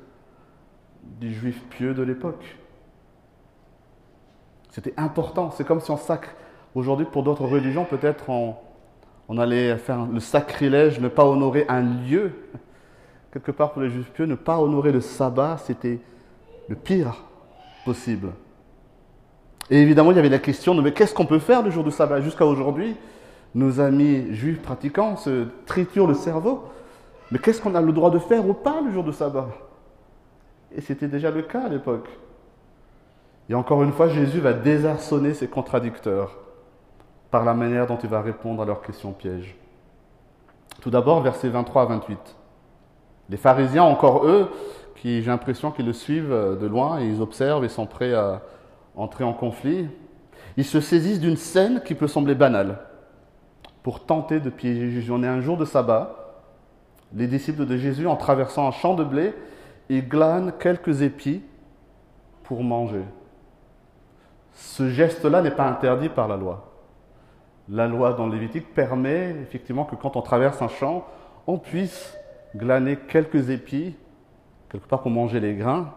des 1.20 1.30
juifs 1.30 1.62
pieux 1.70 1.94
de 1.94 2.02
l'époque. 2.02 2.56
C'était 4.70 4.94
important. 4.96 5.50
C'est 5.50 5.64
comme 5.64 5.80
si 5.80 5.90
on 5.90 5.96
sacre. 5.96 6.30
Aujourd'hui, 6.74 7.06
pour 7.10 7.22
d'autres 7.22 7.46
religions, 7.46 7.84
peut-être 7.84 8.28
on, 8.28 8.54
on 9.28 9.38
allait 9.38 9.76
faire 9.78 10.06
le 10.06 10.20
sacrilège, 10.20 11.00
ne 11.00 11.08
pas 11.08 11.24
honorer 11.24 11.64
un 11.68 11.80
lieu. 11.80 12.32
Quelque 13.32 13.50
part, 13.50 13.72
pour 13.72 13.82
les 13.82 13.90
juifs 13.90 14.10
pieux, 14.10 14.26
ne 14.26 14.34
pas 14.34 14.58
honorer 14.58 14.92
le 14.92 15.00
sabbat, 15.00 15.58
c'était 15.58 16.00
le 16.68 16.76
pire 16.76 17.24
possible. 17.84 18.28
Et 19.70 19.82
évidemment, 19.82 20.12
il 20.12 20.16
y 20.16 20.18
avait 20.18 20.28
la 20.28 20.38
question 20.38 20.74
de 20.74 20.80
mais 20.80 20.92
qu'est-ce 20.92 21.14
qu'on 21.14 21.26
peut 21.26 21.38
faire 21.38 21.62
le 21.62 21.70
jour 21.70 21.84
du 21.84 21.90
sabbat? 21.90 22.20
Jusqu'à 22.20 22.46
aujourd'hui, 22.46 22.96
nos 23.54 23.80
amis 23.80 24.34
juifs 24.34 24.62
pratiquants 24.62 25.16
se 25.16 25.46
triturent 25.66 26.06
le 26.06 26.14
cerveau. 26.14 26.64
Mais 27.30 27.38
qu'est-ce 27.38 27.60
qu'on 27.60 27.74
a 27.74 27.80
le 27.82 27.92
droit 27.92 28.10
de 28.10 28.18
faire 28.18 28.48
ou 28.48 28.54
pas 28.54 28.80
le 28.80 28.92
jour 28.92 29.04
du 29.04 29.12
sabbat? 29.12 29.48
Et 30.74 30.80
c'était 30.80 31.08
déjà 31.08 31.30
le 31.30 31.42
cas 31.42 31.66
à 31.66 31.68
l'époque. 31.68 32.08
Et 33.50 33.54
encore 33.54 33.82
une 33.82 33.92
fois, 33.92 34.08
Jésus 34.08 34.40
va 34.40 34.52
désarçonner 34.52 35.34
ses 35.34 35.48
contradicteurs 35.48 36.36
par 37.30 37.44
la 37.44 37.54
manière 37.54 37.86
dont 37.86 37.98
il 37.98 38.08
va 38.08 38.22
répondre 38.22 38.62
à 38.62 38.64
leurs 38.64 38.82
questions 38.82 39.12
pièges. 39.12 39.56
Tout 40.80 40.90
d'abord, 40.90 41.20
versets 41.22 41.48
23 41.48 41.82
à 41.82 41.86
28. 41.86 42.37
Les 43.28 43.36
pharisiens, 43.36 43.82
encore 43.82 44.26
eux, 44.26 44.50
qui 44.96 45.22
j'ai 45.22 45.30
l'impression 45.30 45.70
qu'ils 45.70 45.86
le 45.86 45.92
suivent 45.92 46.30
de 46.60 46.66
loin 46.66 47.00
et 47.00 47.06
ils 47.06 47.20
observent 47.20 47.64
et 47.64 47.68
sont 47.68 47.86
prêts 47.86 48.14
à, 48.14 48.42
entrer 48.98 49.24
en 49.24 49.32
conflit, 49.32 49.88
ils 50.56 50.64
se 50.64 50.80
saisissent 50.80 51.20
d'une 51.20 51.36
scène 51.36 51.82
qui 51.84 51.94
peut 51.94 52.08
sembler 52.08 52.34
banale 52.34 52.80
pour 53.82 54.04
tenter 54.04 54.40
de 54.40 54.50
piéger 54.50 54.90
Jésus. 54.90 55.10
On 55.12 55.22
est 55.22 55.28
un 55.28 55.40
jour 55.40 55.56
de 55.56 55.64
sabbat. 55.64 56.16
Les 57.14 57.28
disciples 57.28 57.64
de 57.64 57.76
Jésus, 57.76 58.06
en 58.06 58.16
traversant 58.16 58.66
un 58.66 58.72
champ 58.72 58.94
de 58.94 59.04
blé, 59.04 59.34
ils 59.88 60.06
glanent 60.06 60.52
quelques 60.58 61.00
épis 61.00 61.42
pour 62.42 62.62
manger. 62.62 63.04
Ce 64.52 64.88
geste-là 64.88 65.40
n'est 65.40 65.52
pas 65.52 65.66
interdit 65.66 66.08
par 66.08 66.28
la 66.28 66.36
loi. 66.36 66.72
La 67.68 67.86
loi 67.86 68.12
dans 68.14 68.26
Lévitique 68.26 68.74
permet 68.74 69.30
effectivement 69.42 69.84
que 69.84 69.94
quand 69.94 70.16
on 70.16 70.22
traverse 70.22 70.60
un 70.60 70.68
champ, 70.68 71.06
on 71.46 71.58
puisse 71.58 72.17
glaner 72.56 72.96
quelques 72.96 73.50
épis, 73.50 73.94
quelque 74.68 74.86
part 74.86 75.02
pour 75.02 75.10
manger 75.10 75.40
les 75.40 75.54
grains. 75.54 75.92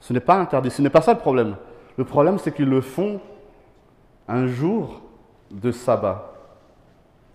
Ce 0.00 0.12
n'est 0.12 0.20
pas 0.20 0.36
interdit, 0.36 0.70
ce 0.70 0.82
n'est 0.82 0.90
pas 0.90 1.02
ça 1.02 1.14
le 1.14 1.18
problème. 1.18 1.56
Le 1.96 2.04
problème, 2.04 2.38
c'est 2.38 2.52
qu'ils 2.52 2.68
le 2.68 2.80
font 2.80 3.20
un 4.28 4.46
jour 4.46 5.02
de 5.50 5.70
sabbat. 5.70 6.32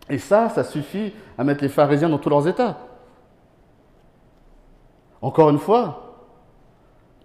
Et 0.09 0.17
ça, 0.17 0.49
ça 0.49 0.63
suffit 0.63 1.13
à 1.37 1.43
mettre 1.43 1.63
les 1.63 1.69
pharisiens 1.69 2.09
dans 2.09 2.17
tous 2.17 2.29
leurs 2.29 2.47
états. 2.47 2.77
Encore 5.21 5.49
une 5.49 5.59
fois, 5.59 6.15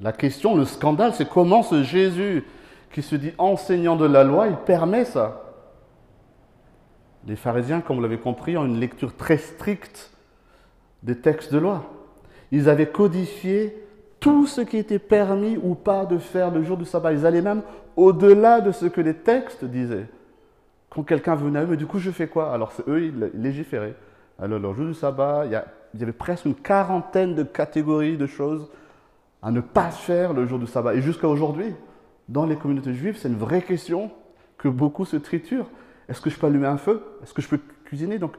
la 0.01 0.13
question, 0.13 0.57
le 0.57 0.65
scandale, 0.65 1.15
c'est 1.15 1.29
comment 1.29 1.63
ce 1.63 1.83
Jésus 1.83 2.45
qui 2.93 3.03
se 3.03 3.15
dit 3.15 3.33
enseignant 3.39 3.97
de 3.97 4.05
la 4.05 4.25
loi, 4.25 4.49
il 4.49 4.57
permet 4.57 5.05
ça. 5.05 5.43
Les 7.27 7.37
pharisiens, 7.37 7.81
comme 7.81 7.97
vous 7.97 8.03
l'avez 8.03 8.19
compris, 8.19 8.57
ont 8.57 8.65
une 8.65 8.81
lecture 8.81 9.17
très 9.17 9.39
stricte 9.39 10.12
des 11.03 11.17
textes 11.17 11.53
de 11.53 11.59
loi. 11.59 11.85
Ils 12.51 12.69
avaient 12.69 12.89
codifié 12.89 13.77
tout 14.21 14.47
ce 14.47 14.61
qui 14.61 14.77
était 14.77 15.01
permis 15.01 15.59
ou 15.61 15.75
pas 15.75 16.05
de 16.05 16.19
faire 16.19 16.51
le 16.51 16.63
jour 16.63 16.77
du 16.77 16.85
sabbat. 16.85 17.13
Ils 17.13 17.27
allaient 17.27 17.43
même 17.43 17.63
au-delà 17.97 18.61
de 18.61 18.71
ce 18.71 18.87
que 18.87 19.01
les 19.01 19.15
textes 19.15 19.65
disaient. 19.65 20.07
Quand 20.91 21.03
quelqu'un 21.03 21.35
venait 21.35 21.59
à 21.59 21.63
eux, 21.65 21.67
mais 21.67 21.77
du 21.77 21.87
coup, 21.87 21.99
je 21.99 22.11
fais 22.11 22.29
quoi? 22.29 22.53
Alors, 22.53 22.73
eux, 22.87 23.03
ils 23.03 23.31
légiféraient. 23.35 23.97
Alors, 24.39 24.59
le 24.59 24.73
jour 24.75 24.87
du 24.87 24.95
sabbat, 24.95 25.47
il 25.47 25.53
y, 26.01 26.03
avait 26.03 26.13
presque 26.13 26.45
une 26.45 26.55
quarantaine 26.55 27.35
de 27.35 27.43
catégories 27.43 28.17
de 28.17 28.27
choses 28.27 28.71
à 29.43 29.51
ne 29.51 29.61
pas 29.61 29.91
faire 29.91 30.33
le 30.33 30.47
jour 30.47 30.59
du 30.59 30.67
sabbat. 30.67 30.95
Et 30.95 31.03
jusqu'à 31.03 31.27
aujourd'hui, 31.27 31.75
dans 32.29 32.47
les 32.47 32.57
communautés 32.57 32.95
juives, 32.95 33.17
c'est 33.19 33.29
une 33.29 33.39
vraie 33.39 33.63
question 33.63 34.11
que 34.59 34.69
beaucoup 34.69 35.05
se 35.05 35.17
triturent. 35.17 35.69
Est-ce 36.09 36.21
que 36.21 36.31
je 36.31 36.39
peux 36.39 36.47
allumer 36.47 36.69
un 36.69 36.77
feu? 36.77 37.03
Est-ce 37.23 37.35
que 37.35 37.43
je 37.43 37.49
peux 37.49 37.61
cuisiner? 37.85 38.19
Donc, 38.19 38.35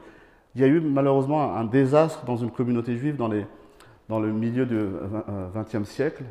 il 0.54 0.60
y 0.60 0.64
a 0.64 0.68
eu 0.68 0.80
malheureusement 0.80 1.56
un 1.56 1.64
désastre 1.64 2.24
dans 2.24 2.36
une 2.36 2.50
communauté 2.50 2.96
juive 2.96 3.16
dans 3.16 3.28
le 4.20 4.32
milieu 4.32 4.66
du 4.66 4.78
XXe 5.54 5.74
euh, 5.74 5.84
siècle, 5.84 6.24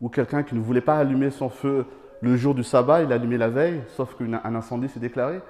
où 0.00 0.08
quelqu'un 0.08 0.42
qui 0.42 0.54
ne 0.54 0.60
voulait 0.60 0.80
pas 0.80 0.98
allumer 0.98 1.30
son 1.30 1.48
feu 1.48 1.86
le 2.20 2.36
jour 2.36 2.54
du 2.54 2.62
sabbat, 2.62 3.02
il 3.02 3.12
allumé 3.12 3.36
la 3.36 3.48
veille, 3.48 3.82
sauf 3.88 4.16
qu'un 4.16 4.54
incendie 4.54 4.88
s'est 4.88 5.00
déclaré. 5.00 5.40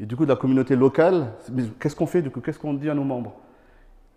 Et 0.00 0.06
du 0.06 0.16
coup, 0.16 0.24
la 0.24 0.36
communauté 0.36 0.76
locale, 0.76 1.32
qu'est-ce 1.80 1.96
qu'on 1.96 2.06
fait 2.06 2.22
du 2.22 2.30
coup? 2.30 2.40
Qu'est-ce 2.40 2.58
qu'on 2.58 2.74
dit 2.74 2.88
à 2.88 2.94
nos 2.94 3.04
membres? 3.04 3.34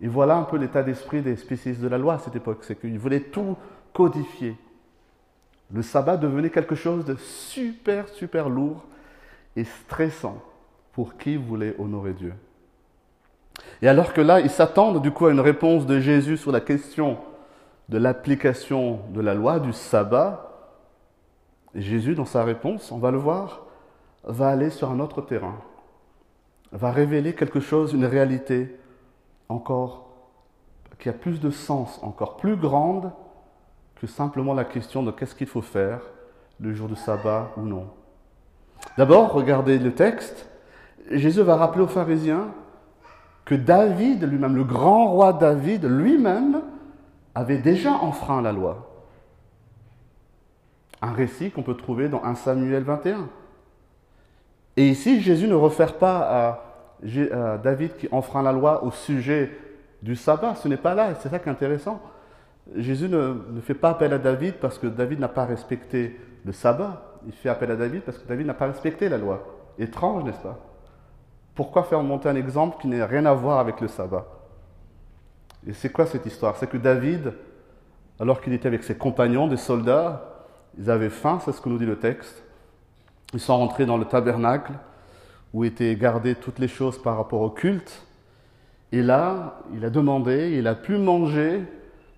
Et 0.00 0.08
voilà 0.08 0.36
un 0.36 0.44
peu 0.44 0.56
l'état 0.56 0.82
d'esprit 0.82 1.22
des 1.22 1.36
spécialistes 1.36 1.82
de 1.82 1.88
la 1.88 1.98
loi 1.98 2.14
à 2.14 2.18
cette 2.18 2.36
époque, 2.36 2.58
c'est 2.62 2.78
qu'ils 2.78 2.98
voulaient 2.98 3.20
tout 3.20 3.56
codifier. 3.92 4.56
Le 5.72 5.82
sabbat 5.82 6.16
devenait 6.16 6.50
quelque 6.50 6.74
chose 6.74 7.04
de 7.04 7.16
super, 7.16 8.08
super 8.08 8.48
lourd 8.48 8.84
et 9.56 9.64
stressant 9.64 10.42
pour 10.92 11.16
qui 11.16 11.36
voulait 11.36 11.74
honorer 11.78 12.12
Dieu. 12.12 12.34
Et 13.80 13.88
alors 13.88 14.12
que 14.12 14.20
là, 14.20 14.40
ils 14.40 14.50
s'attendent 14.50 15.02
du 15.02 15.10
coup 15.10 15.26
à 15.26 15.32
une 15.32 15.40
réponse 15.40 15.86
de 15.86 16.00
Jésus 16.00 16.36
sur 16.36 16.52
la 16.52 16.60
question 16.60 17.18
de 17.88 17.98
l'application 17.98 19.00
de 19.12 19.20
la 19.20 19.34
loi 19.34 19.60
du 19.60 19.72
sabbat, 19.72 20.48
Jésus, 21.74 22.14
dans 22.14 22.24
sa 22.24 22.44
réponse, 22.44 22.92
on 22.92 22.98
va 22.98 23.10
le 23.10 23.18
voir, 23.18 23.62
va 24.24 24.48
aller 24.48 24.70
sur 24.70 24.90
un 24.90 25.00
autre 25.00 25.22
terrain, 25.22 25.56
va 26.70 26.92
révéler 26.92 27.34
quelque 27.34 27.60
chose, 27.60 27.92
une 27.92 28.04
réalité 28.04 28.78
encore, 29.48 30.08
qui 30.98 31.08
a 31.08 31.12
plus 31.12 31.40
de 31.40 31.50
sens, 31.50 31.98
encore 32.02 32.36
plus 32.36 32.56
grande 32.56 33.10
que 33.96 34.06
simplement 34.06 34.54
la 34.54 34.64
question 34.64 35.02
de 35.02 35.10
qu'est-ce 35.10 35.34
qu'il 35.34 35.46
faut 35.46 35.62
faire 35.62 36.00
le 36.60 36.72
jour 36.72 36.88
du 36.88 36.96
sabbat 36.96 37.50
ou 37.56 37.62
non. 37.62 37.88
D'abord, 38.96 39.32
regardez 39.32 39.78
le 39.78 39.92
texte. 39.92 40.48
Jésus 41.10 41.42
va 41.42 41.56
rappeler 41.56 41.82
aux 41.82 41.88
pharisiens 41.88 42.48
que 43.44 43.54
David 43.54 44.22
lui-même, 44.24 44.56
le 44.56 44.64
grand 44.64 45.08
roi 45.08 45.32
David 45.32 45.84
lui-même, 45.84 46.62
avait 47.34 47.58
déjà 47.58 47.92
enfreint 47.92 48.42
la 48.42 48.52
loi. 48.52 48.88
Un 51.00 51.12
récit 51.12 51.50
qu'on 51.50 51.62
peut 51.62 51.76
trouver 51.76 52.08
dans 52.08 52.22
1 52.22 52.34
Samuel 52.36 52.84
21. 52.84 53.28
Et 54.76 54.88
ici, 54.88 55.20
Jésus 55.20 55.48
ne 55.48 55.54
réfère 55.54 55.98
pas 55.98 56.18
à, 56.20 57.58
David 57.58 57.96
qui 57.96 58.08
enfreint 58.12 58.42
la 58.42 58.52
loi 58.52 58.84
au 58.84 58.92
sujet 58.92 59.50
du 60.02 60.14
sabbat. 60.14 60.54
Ce 60.54 60.68
n'est 60.68 60.76
pas 60.76 60.94
là, 60.94 61.14
c'est 61.16 61.28
ça 61.28 61.40
qui 61.40 61.48
est 61.48 61.52
intéressant. 61.52 62.00
Jésus 62.76 63.08
ne, 63.08 63.60
fait 63.60 63.74
pas 63.74 63.90
appel 63.90 64.12
à 64.12 64.18
David 64.18 64.54
parce 64.54 64.78
que 64.78 64.86
David 64.86 65.18
n'a 65.18 65.28
pas 65.28 65.44
respecté 65.44 66.18
le 66.44 66.52
sabbat. 66.52 67.18
Il 67.26 67.32
fait 67.32 67.48
appel 67.48 67.72
à 67.72 67.76
David 67.76 68.02
parce 68.02 68.18
que 68.18 68.28
David 68.28 68.46
n'a 68.46 68.54
pas 68.54 68.66
respecté 68.66 69.08
la 69.08 69.18
loi. 69.18 69.44
Étrange, 69.78 70.22
n'est-ce 70.22 70.38
pas? 70.38 70.58
Pourquoi 71.54 71.82
faire 71.84 72.02
monter 72.02 72.28
un 72.28 72.36
exemple 72.36 72.78
qui 72.80 72.88
n'a 72.88 73.06
rien 73.06 73.26
à 73.26 73.34
voir 73.34 73.58
avec 73.58 73.80
le 73.80 73.88
sabbat? 73.88 74.26
Et 75.66 75.72
c'est 75.72 75.90
quoi 75.90 76.06
cette 76.06 76.26
histoire? 76.26 76.56
C'est 76.56 76.68
que 76.68 76.76
David, 76.76 77.34
alors 78.18 78.40
qu'il 78.40 78.52
était 78.52 78.68
avec 78.68 78.82
ses 78.82 78.96
compagnons, 78.96 79.46
des 79.46 79.56
soldats, 79.56 80.46
ils 80.78 80.90
avaient 80.90 81.10
faim, 81.10 81.38
c'est 81.44 81.52
ce 81.52 81.60
que 81.60 81.68
nous 81.68 81.78
dit 81.78 81.86
le 81.86 81.98
texte. 81.98 82.42
Ils 83.34 83.40
sont 83.40 83.56
rentrés 83.56 83.86
dans 83.86 83.96
le 83.96 84.04
tabernacle 84.04 84.72
où 85.52 85.64
étaient 85.64 85.94
gardées 85.96 86.34
toutes 86.34 86.58
les 86.58 86.68
choses 86.68 87.00
par 87.00 87.16
rapport 87.16 87.42
au 87.42 87.50
culte. 87.50 88.06
Et 88.90 89.02
là, 89.02 89.58
il 89.74 89.84
a 89.84 89.90
demandé, 89.90 90.56
il 90.58 90.66
a 90.66 90.74
pu 90.74 90.96
manger 90.96 91.64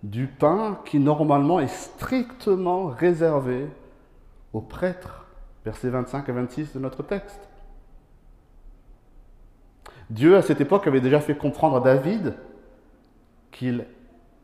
du 0.02 0.26
pain 0.26 0.78
qui 0.84 0.98
normalement 0.98 1.60
est 1.60 1.68
strictement 1.68 2.86
réservé 2.86 3.66
aux 4.52 4.60
prêtres. 4.60 5.24
Versets 5.64 5.88
25 5.88 6.28
à 6.28 6.32
26 6.32 6.74
de 6.74 6.78
notre 6.78 7.02
texte. 7.02 7.40
Dieu, 10.10 10.36
à 10.36 10.42
cette 10.42 10.60
époque, 10.60 10.86
avait 10.86 11.00
déjà 11.00 11.20
fait 11.20 11.36
comprendre 11.36 11.76
à 11.76 11.80
David 11.80 12.34
qu'il 13.50 13.86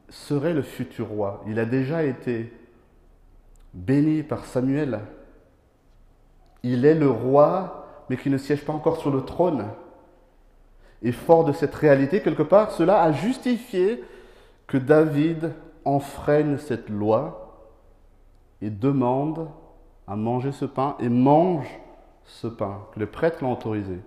serait 0.09 0.55
le 0.55 0.63
futur 0.63 1.09
roi. 1.09 1.43
Il 1.47 1.59
a 1.59 1.65
déjà 1.65 2.03
été 2.03 2.53
béni 3.75 4.23
par 4.23 4.45
Samuel. 4.45 5.01
Il 6.63 6.85
est 6.85 6.95
le 6.95 7.09
roi, 7.09 8.05
mais 8.09 8.17
qui 8.17 8.31
ne 8.31 8.39
siège 8.39 8.65
pas 8.65 8.73
encore 8.73 8.99
sur 8.99 9.11
le 9.11 9.23
trône. 9.23 9.67
Et 11.03 11.13
fort 11.13 11.45
de 11.45 11.53
cette 11.53 11.75
réalité, 11.75 12.21
quelque 12.21 12.43
part, 12.43 12.73
cela 12.73 13.03
a 13.03 13.13
justifié 13.13 14.03
que 14.67 14.77
David 14.77 15.53
enfreigne 15.85 16.59
cette 16.59 16.89
loi 16.89 17.69
et 18.61 18.71
demande 18.71 19.49
à 20.07 20.17
manger 20.17 20.53
ce 20.53 20.65
pain 20.65 20.97
et 21.01 21.09
mange 21.09 21.67
ce 22.25 22.47
pain, 22.47 22.87
que 22.93 23.01
les 23.01 23.07
prêtres 23.07 23.43
l'ont 23.43 23.53
autorisé. 23.53 23.99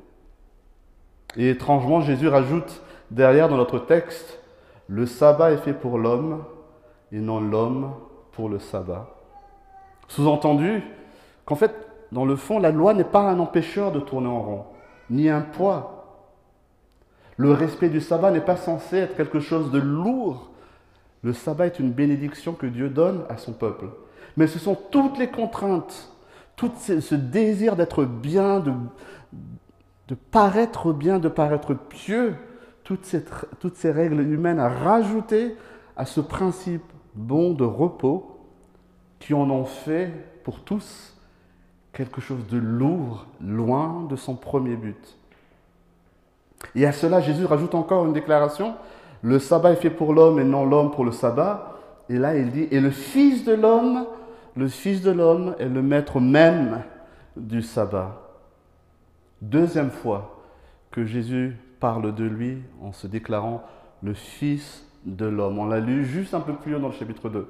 Et 1.38 1.50
étrangement, 1.50 2.02
Jésus 2.02 2.28
rajoute 2.28 2.82
derrière 3.12 3.50
dans 3.50 3.58
notre 3.58 3.80
texte, 3.80 4.40
le 4.88 5.06
sabbat 5.06 5.52
est 5.52 5.58
fait 5.58 5.74
pour 5.74 5.98
l'homme 5.98 6.44
et 7.12 7.20
non 7.20 7.40
l'homme 7.40 7.94
pour 8.34 8.50
le 8.50 8.60
sabbat. 8.60 9.08
Sous-entendu 10.08 10.84
qu'en 11.46 11.56
fait, 11.56 11.74
dans 12.12 12.26
le 12.26 12.36
fond, 12.36 12.60
la 12.60 12.72
loi 12.72 12.94
n'est 12.94 13.04
pas 13.04 13.30
un 13.30 13.40
empêcheur 13.40 13.92
de 13.92 14.00
tourner 14.00 14.28
en 14.28 14.42
rond, 14.42 14.66
ni 15.10 15.30
un 15.30 15.42
poids. 15.42 16.22
Le 17.38 17.52
respect 17.52 17.90
du 17.90 18.02
sabbat 18.02 18.32
n'est 18.32 18.42
pas 18.42 18.56
censé 18.56 18.98
être 18.98 19.16
quelque 19.16 19.40
chose 19.40 19.72
de 19.72 19.80
lourd. 19.80 20.52
Le 21.24 21.34
sabbat 21.34 21.68
est 21.68 21.80
une 21.80 21.92
bénédiction 21.92 22.54
que 22.54 22.68
Dieu 22.68 22.90
donne 22.90 23.24
à 23.30 23.38
son 23.38 23.54
peuple. 23.54 23.86
Mais 24.38 24.48
ce 24.48 24.60
sont 24.60 24.76
toutes 24.76 25.18
les 25.18 25.30
contraintes, 25.30 26.12
tout 26.56 26.72
ce 26.78 27.16
désir 27.16 27.76
d'être 27.76 28.04
bien, 28.04 28.60
de, 28.60 28.72
de 30.08 30.16
paraître 30.16 30.92
bien, 30.94 31.20
de 31.20 31.30
paraître 31.30 31.74
pieux, 31.74 32.36
toutes 32.84 33.06
ces, 33.06 33.92
règles 33.92 34.22
humaines 34.22 34.60
à 34.60 34.68
rajouter 34.68 35.56
à 35.96 36.06
ce 36.06 36.20
principe 36.20 36.84
bon 37.16 37.54
de 37.54 37.64
repos 37.64 38.40
qui 39.20 39.34
en 39.34 39.50
ont 39.50 39.66
fait 39.66 40.12
pour 40.44 40.60
tous 40.62 41.18
quelque 41.94 42.20
chose 42.20 42.46
de 42.48 42.58
lourd, 42.58 43.28
loin 43.40 44.06
de 44.10 44.16
son 44.16 44.36
premier 44.36 44.76
but. 44.76 45.18
Et 46.76 46.86
à 46.86 46.92
cela, 46.92 47.22
Jésus 47.22 47.46
rajoute 47.46 47.76
encore 47.76 48.06
une 48.06 48.14
déclaration, 48.14 48.76
le 49.22 49.40
sabbat 49.40 49.72
est 49.72 49.78
fait 49.78 49.90
pour 49.90 50.14
l'homme 50.14 50.40
et 50.40 50.44
non 50.44 50.66
l'homme 50.66 50.92
pour 50.92 51.06
le 51.06 51.12
sabbat. 51.12 51.78
Et 52.10 52.18
là, 52.18 52.36
il 52.36 52.52
dit, 52.52 52.68
et 52.72 52.82
le 52.82 52.92
Fils 52.92 53.46
de 53.46 53.54
l'homme, 53.54 54.06
le 54.56 54.68
Fils 54.68 55.02
de 55.02 55.12
l'homme 55.12 55.56
est 55.60 55.70
le 55.70 55.82
maître 55.82 56.20
même 56.20 56.82
du 57.38 57.62
sabbat. 57.62 58.23
Deuxième 59.44 59.92
fois 59.92 60.42
que 60.90 61.04
Jésus 61.04 61.58
parle 61.82 62.16
de 62.16 62.24
lui 62.24 62.64
en 62.82 62.94
se 62.94 63.08
déclarant 63.08 63.62
le 64.02 64.14
Fils 64.14 64.88
de 65.04 65.26
l'homme. 65.26 65.60
On 65.60 65.66
l'a 65.66 65.82
lu 65.82 66.06
juste 66.06 66.34
un 66.34 66.40
peu 66.40 66.54
plus 66.54 66.76
haut 66.76 66.80
dans 66.80 66.88
le 66.88 66.94
chapitre 66.94 67.28
2. 67.28 67.46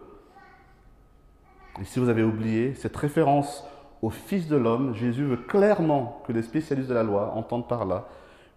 Et 1.80 1.84
si 1.84 2.00
vous 2.00 2.10
avez 2.10 2.24
oublié 2.24 2.74
cette 2.74 2.98
référence 2.98 3.64
au 4.02 4.10
Fils 4.10 4.48
de 4.48 4.56
l'homme, 4.56 4.96
Jésus 4.96 5.24
veut 5.24 5.38
clairement 5.38 6.24
que 6.26 6.34
les 6.34 6.42
spécialistes 6.42 6.90
de 6.90 6.96
la 6.96 7.04
loi 7.04 7.32
entendent 7.36 7.68
par 7.68 7.86
là 7.86 8.08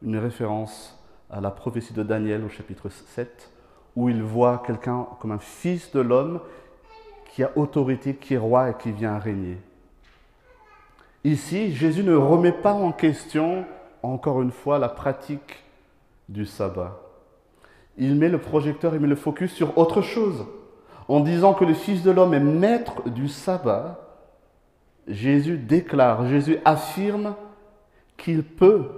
une 0.01 0.17
référence 0.17 0.99
à 1.29 1.43
la 1.43 1.51
prophétie 1.51 1.93
de 1.93 2.03
Daniel 2.03 2.43
au 2.43 2.49
chapitre 2.49 2.89
7, 2.89 3.53
où 3.97 4.09
il 4.09 4.23
voit 4.23 4.63
quelqu'un 4.67 5.09
comme 5.21 5.33
un 5.33 5.41
Fils 5.41 5.93
de 5.93 6.01
l'homme 6.01 6.41
qui 7.27 7.43
a 7.43 7.51
autorité, 7.55 8.17
qui 8.17 8.33
est 8.33 8.39
roi 8.39 8.71
et 8.71 8.75
qui 8.79 8.93
vient 8.93 9.19
régner. 9.19 9.59
Ici, 11.27 11.73
Jésus 11.75 12.05
ne 12.05 12.15
remet 12.15 12.53
pas 12.53 12.73
en 12.73 12.93
question, 12.93 13.65
encore 14.05 14.43
une 14.43 14.53
fois, 14.53 14.79
la 14.79 14.89
pratique 14.89 15.65
du 16.29 16.47
sabbat. 16.47 17.01
Il 17.99 18.15
met 18.15 18.29
le 18.29 18.39
projecteur, 18.39 18.95
il 18.95 19.01
met 19.01 19.09
le 19.09 19.17
focus 19.17 19.53
sur 19.53 19.77
autre 19.77 20.03
chose 20.03 20.47
en 21.09 21.19
disant 21.19 21.53
que 21.53 21.65
le 21.65 21.75
Fils 21.75 22.05
de 22.05 22.13
l'homme 22.13 22.33
est 22.33 22.39
maître 22.39 23.11
du 23.11 23.27
sabbat, 23.27 23.99
Jésus 25.09 25.59
déclare, 25.59 26.29
Jésus 26.29 26.59
affirme 26.65 27.35
qu'il 28.17 28.45
peut 28.45 28.89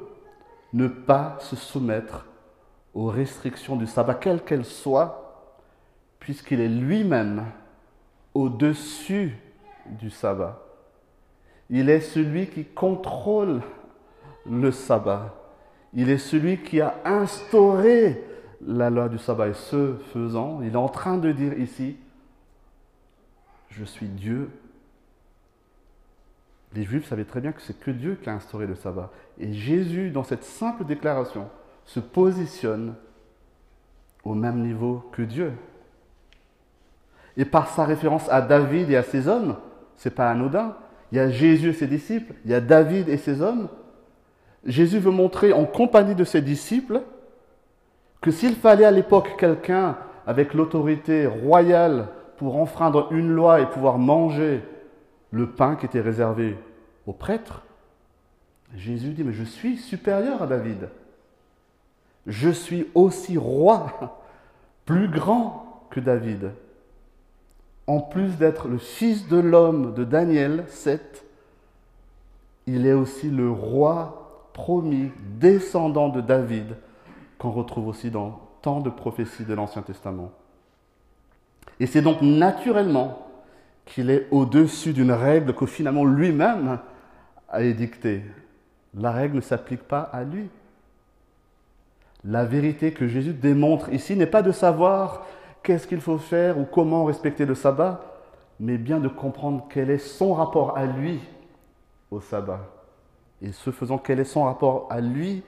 ne 0.75 0.87
pas 0.87 1.39
se 1.41 1.57
soumettre 1.57 2.27
aux 2.93 3.07
restrictions 3.07 3.77
du 3.77 3.87
sabbat, 3.87 4.17
quelles 4.17 4.45
qu'elles 4.45 4.67
soient, 4.67 5.55
puisqu'il 6.21 6.61
est 6.61 6.69
lui-même 6.69 7.47
au-dessus 8.35 9.39
du 9.87 10.11
sabbat. 10.11 10.68
Il 11.71 11.91
est 11.91 12.01
celui 12.01 12.47
qui 12.47 12.65
contrôle 12.65 13.63
le 14.49 14.71
sabbat. 14.71 15.35
Il 15.95 16.11
est 16.11 16.19
celui 16.19 16.59
qui 16.59 16.81
a 16.81 16.95
instauré 17.05 18.23
la 18.67 18.91
loi 18.91 19.09
du 19.09 19.19
sabbat. 19.19 19.49
Et 19.49 19.55
ce 19.55 19.97
faisant, 20.13 20.61
il 20.63 20.73
est 20.73 20.77
en 20.77 20.89
train 20.89 21.19
de 21.19 21.33
dire 21.33 21.59
ici, 21.59 21.97
je 23.71 23.85
suis 23.85 24.09
Dieu. 24.09 24.51
Les 26.75 26.85
Juifs 26.85 27.09
savaient 27.09 27.25
très 27.25 27.41
bien 27.41 27.53
que 27.53 27.63
c'est 27.63 27.79
que 27.79 27.91
Dieu 27.91 28.19
qui 28.23 28.29
a 28.29 28.35
instauré 28.35 28.67
le 28.67 28.75
sabbat. 28.75 29.11
Et 29.39 29.53
Jésus, 29.53 30.11
dans 30.11 30.25
cette 30.25 30.45
simple 30.45 30.85
déclaration, 30.85 31.49
se 31.85 32.01
positionne 32.01 32.95
au 34.25 34.35
même 34.35 34.61
niveau 34.63 35.09
que 35.13 35.23
Dieu. 35.23 35.53
Et 37.37 37.45
par 37.45 37.69
sa 37.69 37.85
référence 37.85 38.29
à 38.29 38.43
David 38.43 38.91
et 38.91 38.97
à 38.97 39.03
ses 39.03 39.29
hommes, 39.29 39.57
c'est 39.97 40.15
pas 40.15 40.31
anodin. 40.31 40.77
Il 41.11 41.19
y 41.19 41.21
a 41.21 41.31
Jésus 41.31 41.71
et 41.71 41.73
ses 41.73 41.87
disciples, 41.87 42.35
il 42.45 42.51
y 42.51 42.55
a 42.55 42.61
David 42.61 43.09
et 43.09 43.17
ses 43.17 43.41
hommes. 43.41 43.69
Jésus 44.65 44.99
veut 44.99 45.11
montrer 45.11 45.53
en 45.53 45.65
compagnie 45.65 46.15
de 46.15 46.25
ses 46.25 46.43
disciples 46.43 47.03
que 48.21 48.31
s'il 48.31 48.55
fallait 48.55 48.85
à 48.85 48.91
l'époque 48.91 49.37
quelqu'un 49.39 49.97
avec 50.27 50.53
l'autorité 50.53 51.27
royale 51.27 52.09
pour 52.37 52.57
enfreindre 52.57 53.09
une 53.13 53.31
loi 53.31 53.61
et 53.61 53.67
pouvoir 53.67 53.99
manger 53.99 54.63
le 55.31 55.49
pain 55.49 55.77
qui 55.77 55.87
était 55.87 56.01
réservé 56.01 56.57
aux 57.07 57.13
prêtres, 57.13 57.63
Jésus 58.77 59.11
dit, 59.11 59.25
mais 59.25 59.33
je 59.33 59.45
suis 59.45 59.77
supérieur 59.79 60.43
à 60.43 60.47
David. 60.47 60.89
Je 62.27 62.51
suis 62.51 62.87
aussi 62.95 63.39
roi, 63.39 64.21
plus 64.85 65.09
grand 65.09 65.87
que 65.91 66.01
David. 66.01 66.51
En 67.89 68.01
plus 68.01 68.37
d'être 68.37 68.69
le 68.69 68.77
fils 68.77 69.29
de 69.29 69.39
l'homme 69.39 69.95
de 69.95 70.05
Daniel 70.05 70.67
7, 70.69 71.25
il 72.67 72.87
est 72.87 72.93
aussi 72.93 73.31
le 73.31 73.51
roi 73.51 74.51
promis, 74.53 75.11
descendant 75.41 76.11
de 76.11 76.21
David, 76.21 76.77
qu'on 77.39 77.51
retrouve 77.51 77.89
aussi 77.89 78.11
dans 78.11 78.41
tant 78.61 78.81
de 78.81 78.91
prophéties 78.91 79.45
de 79.45 79.55
l'Ancien 79.55 79.81
Testament. 79.81 80.31
Et 81.81 81.87
c'est 81.87 82.03
donc 82.03 82.21
naturellement 82.21 83.27
qu'il 83.87 84.11
est 84.11 84.27
au-dessus 84.31 84.93
d'une 84.93 85.13
règle 85.13 85.55
que 85.55 85.65
finalement 85.65 86.05
lui-même 86.05 86.81
a 87.49 87.63
édictée. 87.63 88.23
La 88.95 89.13
règle 89.13 89.37
ne 89.37 89.41
s'applique 89.41 89.85
pas 89.85 90.03
à 90.03 90.25
lui. 90.25 90.51
La 92.23 92.45
vérité 92.45 92.93
que 92.93 93.09
Jésus 93.09 93.33
démontre 93.33 93.91
ici 93.95 94.15
n'est 94.15 94.27
pas 94.27 94.43
de 94.43 94.53
savoir 94.53 95.25
qu'est-ce 95.63 95.87
qu'il 95.87 96.01
faut 96.01 96.19
faire 96.19 96.59
ou 96.59 96.65
comment 96.65 97.05
respecter 97.05 97.45
le 97.45 97.55
sabbat, 97.55 98.01
mais 98.61 98.79
bien 98.79 98.99
de 98.99 99.09
comprendre 99.09 99.67
quel 99.71 99.91
est 99.91 99.99
son 99.99 100.35
rapport 100.35 100.77
à 100.77 100.87
lui 100.87 101.21
au 102.11 102.21
sabbat. 102.21 102.61
Et 103.43 103.53
ce 103.53 103.71
faisant, 103.71 103.99
quel 103.99 104.21
est 104.21 104.25
son 104.25 104.45
rapport 104.45 104.89
à 104.91 105.01
lui 105.01 105.43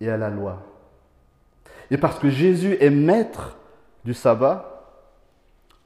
et 0.00 0.10
à 0.10 0.16
la 0.16 0.28
loi. 0.28 0.58
Et 1.90 1.96
parce 1.96 2.18
que 2.18 2.30
Jésus 2.30 2.76
est 2.80 2.90
maître 2.90 3.56
du 4.04 4.14
sabbat, 4.14 4.68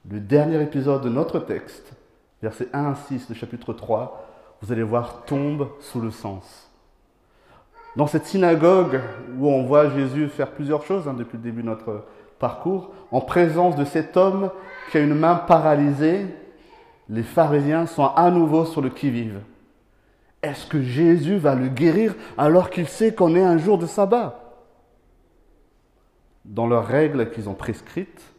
le 0.09 0.19
dernier 0.19 0.61
épisode 0.61 1.03
de 1.03 1.09
notre 1.09 1.39
texte, 1.39 1.93
versets 2.41 2.69
1 2.73 2.91
à 2.91 2.95
6 2.95 3.29
de 3.29 3.33
chapitre 3.33 3.73
3, 3.73 4.25
vous 4.61 4.71
allez 4.71 4.83
voir, 4.83 5.23
tombe 5.25 5.69
sous 5.79 6.01
le 6.01 6.11
sens. 6.11 6.71
Dans 7.95 8.07
cette 8.07 8.25
synagogue 8.25 9.01
où 9.37 9.49
on 9.49 9.63
voit 9.63 9.89
Jésus 9.89 10.29
faire 10.29 10.51
plusieurs 10.51 10.83
choses 10.83 11.07
hein, 11.07 11.13
depuis 11.13 11.37
le 11.37 11.43
début 11.43 11.61
de 11.61 11.67
notre 11.67 12.05
parcours, 12.39 12.91
en 13.11 13.21
présence 13.21 13.75
de 13.75 13.85
cet 13.85 14.17
homme 14.17 14.51
qui 14.91 14.97
a 14.97 15.01
une 15.01 15.15
main 15.15 15.35
paralysée, 15.35 16.25
les 17.09 17.23
pharisiens 17.23 17.85
sont 17.85 18.05
à 18.05 18.29
nouveau 18.31 18.65
sur 18.65 18.81
le 18.81 18.89
qui-vive. 18.89 19.39
Est-ce 20.41 20.67
que 20.67 20.81
Jésus 20.81 21.37
va 21.37 21.55
le 21.55 21.67
guérir 21.67 22.15
alors 22.37 22.69
qu'il 22.69 22.87
sait 22.87 23.13
qu'on 23.13 23.35
est 23.35 23.43
un 23.43 23.57
jour 23.57 23.77
de 23.77 23.85
sabbat? 23.85 24.39
Dans 26.45 26.67
leurs 26.67 26.85
règles 26.85 27.31
qu'ils 27.31 27.49
ont 27.49 27.53
prescrites, 27.53 28.33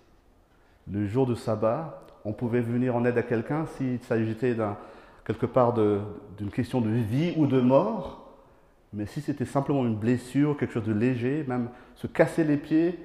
le 0.90 1.06
jour 1.06 1.26
de 1.26 1.34
sabbat, 1.34 2.02
on 2.24 2.32
pouvait 2.32 2.61
venir 2.61 2.96
en 2.96 3.04
aide 3.04 3.18
à 3.18 3.22
quelqu'un 3.22 3.66
s'il 3.76 4.00
s'agissait 4.00 4.56
quelque 5.24 5.46
part 5.46 5.74
d'une 5.74 6.50
question 6.50 6.80
de 6.80 6.88
vie 6.88 7.34
ou 7.37 7.46
de 7.46 7.61
mort. 7.61 8.24
Mais 8.92 9.04
si 9.04 9.20
c'était 9.20 9.44
simplement 9.44 9.84
une 9.84 9.96
blessure, 9.96 10.56
quelque 10.56 10.72
chose 10.72 10.87
de 10.87 10.94
léger, 10.94 11.44
même 11.46 11.68
se 11.94 12.06
casser 12.06 12.44
les 12.44 12.56
pieds 12.56 12.98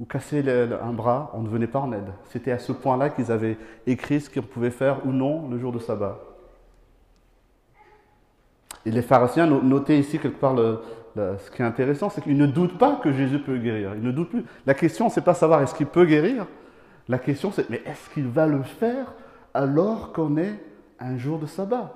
ou 0.00 0.04
casser 0.04 0.44
un 0.48 0.92
bras, 0.92 1.30
on 1.34 1.42
ne 1.42 1.48
venait 1.48 1.66
pas 1.66 1.78
en 1.78 1.92
aide. 1.92 2.12
C'était 2.30 2.50
à 2.50 2.58
ce 2.58 2.72
point-là 2.72 3.10
qu'ils 3.10 3.30
avaient 3.30 3.56
écrit 3.86 4.20
ce 4.20 4.28
qu'on 4.28 4.42
pouvait 4.42 4.70
faire 4.70 5.06
ou 5.06 5.12
non 5.12 5.48
le 5.48 5.58
jour 5.58 5.72
de 5.72 5.78
sabbat. 5.78 6.18
Et 8.86 8.90
les 8.90 9.02
pharisiens 9.02 9.46
notaient 9.46 9.98
ici 9.98 10.18
quelque 10.18 10.40
part 10.40 10.56
ce 11.16 11.50
qui 11.50 11.62
est 11.62 11.64
intéressant, 11.64 12.10
c'est 12.10 12.22
qu'ils 12.22 12.36
ne 12.36 12.46
doutent 12.46 12.76
pas 12.76 12.96
que 12.96 13.12
Jésus 13.12 13.38
peut 13.38 13.58
guérir. 13.58 13.94
Ils 13.94 14.02
ne 14.02 14.10
doutent 14.10 14.30
plus. 14.30 14.44
La 14.66 14.74
question, 14.74 15.08
c'est 15.08 15.20
pas 15.20 15.34
savoir 15.34 15.62
est-ce 15.62 15.74
qu'il 15.74 15.86
peut 15.86 16.06
guérir. 16.06 16.46
La 17.08 17.18
question, 17.18 17.52
c'est 17.52 17.70
mais 17.70 17.82
est-ce 17.86 18.10
qu'il 18.10 18.26
va 18.26 18.46
le 18.46 18.62
faire 18.62 19.12
alors 19.52 20.12
qu'on 20.12 20.36
est 20.36 20.58
un 20.98 21.16
jour 21.16 21.38
de 21.38 21.46
sabbat? 21.46 21.94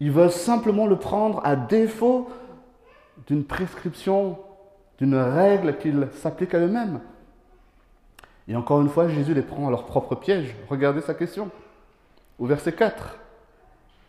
Ils 0.00 0.12
veulent 0.12 0.30
simplement 0.30 0.86
le 0.86 0.96
prendre 0.96 1.40
à 1.44 1.56
défaut 1.56 2.28
d'une 3.26 3.44
prescription, 3.44 4.38
d'une 4.98 5.14
règle 5.14 5.78
qu'ils 5.78 6.08
s'appliquent 6.12 6.54
à 6.54 6.60
eux-mêmes. 6.60 7.00
Et 8.48 8.56
encore 8.56 8.80
une 8.80 8.88
fois, 8.88 9.08
Jésus 9.08 9.34
les 9.34 9.42
prend 9.42 9.68
à 9.68 9.70
leur 9.70 9.86
propre 9.86 10.14
piège. 10.14 10.54
Regardez 10.68 11.00
sa 11.00 11.14
question. 11.14 11.50
Au 12.38 12.46
verset 12.46 12.72
4. 12.72 13.18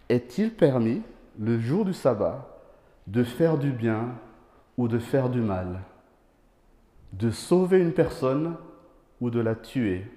Est-il 0.08 0.54
permis 0.54 1.02
le 1.38 1.60
jour 1.60 1.86
du 1.86 1.94
sabbat, 1.94 2.48
de 3.08 3.24
faire 3.24 3.58
du 3.58 3.72
bien 3.72 4.16
ou 4.78 4.88
de 4.88 4.98
faire 4.98 5.30
du 5.30 5.42
mal, 5.42 5.82
de 7.14 7.32
sauver 7.32 7.80
une 7.80 7.94
personne 7.94 8.56
ou 9.22 9.30
de 9.30 9.40
la 9.40 9.56
tuer? 9.56 10.10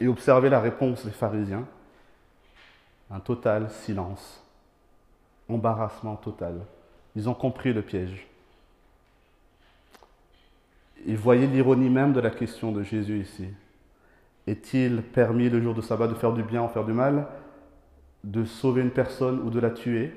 Et 0.00 0.08
observez 0.08 0.48
la 0.48 0.60
réponse 0.60 1.04
des 1.04 1.12
pharisiens. 1.12 1.66
Un 3.10 3.20
total 3.20 3.70
silence, 3.70 4.44
embarrassement 5.48 6.16
total. 6.16 6.60
Ils 7.16 7.28
ont 7.28 7.34
compris 7.34 7.72
le 7.72 7.82
piège. 7.82 8.28
Et 11.06 11.14
voyez 11.14 11.46
l'ironie 11.46 11.90
même 11.90 12.12
de 12.12 12.20
la 12.20 12.30
question 12.30 12.72
de 12.72 12.82
Jésus 12.82 13.20
ici. 13.20 13.48
Est-il 14.46 15.02
permis 15.02 15.48
le 15.50 15.60
jour 15.60 15.74
de 15.74 15.80
sabbat 15.80 16.08
de 16.08 16.14
faire 16.14 16.32
du 16.32 16.42
bien 16.42 16.64
ou 16.64 16.68
faire 16.68 16.84
du 16.84 16.92
mal 16.92 17.26
de 18.24 18.44
sauver 18.44 18.82
une 18.82 18.90
personne 18.90 19.40
ou 19.40 19.50
de 19.50 19.60
la 19.60 19.70
tuer? 19.70 20.12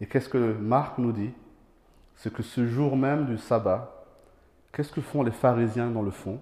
Et 0.00 0.06
qu'est-ce 0.06 0.28
que 0.28 0.54
Marc 0.54 0.98
nous 0.98 1.12
dit? 1.12 1.30
C'est 2.16 2.32
que 2.32 2.42
ce 2.42 2.66
jour 2.66 2.96
même 2.96 3.26
du 3.26 3.38
sabbat, 3.38 4.04
qu'est-ce 4.72 4.92
que 4.92 5.00
font 5.00 5.22
les 5.22 5.30
pharisiens 5.30 5.90
dans 5.90 6.02
le 6.02 6.10
fond? 6.10 6.40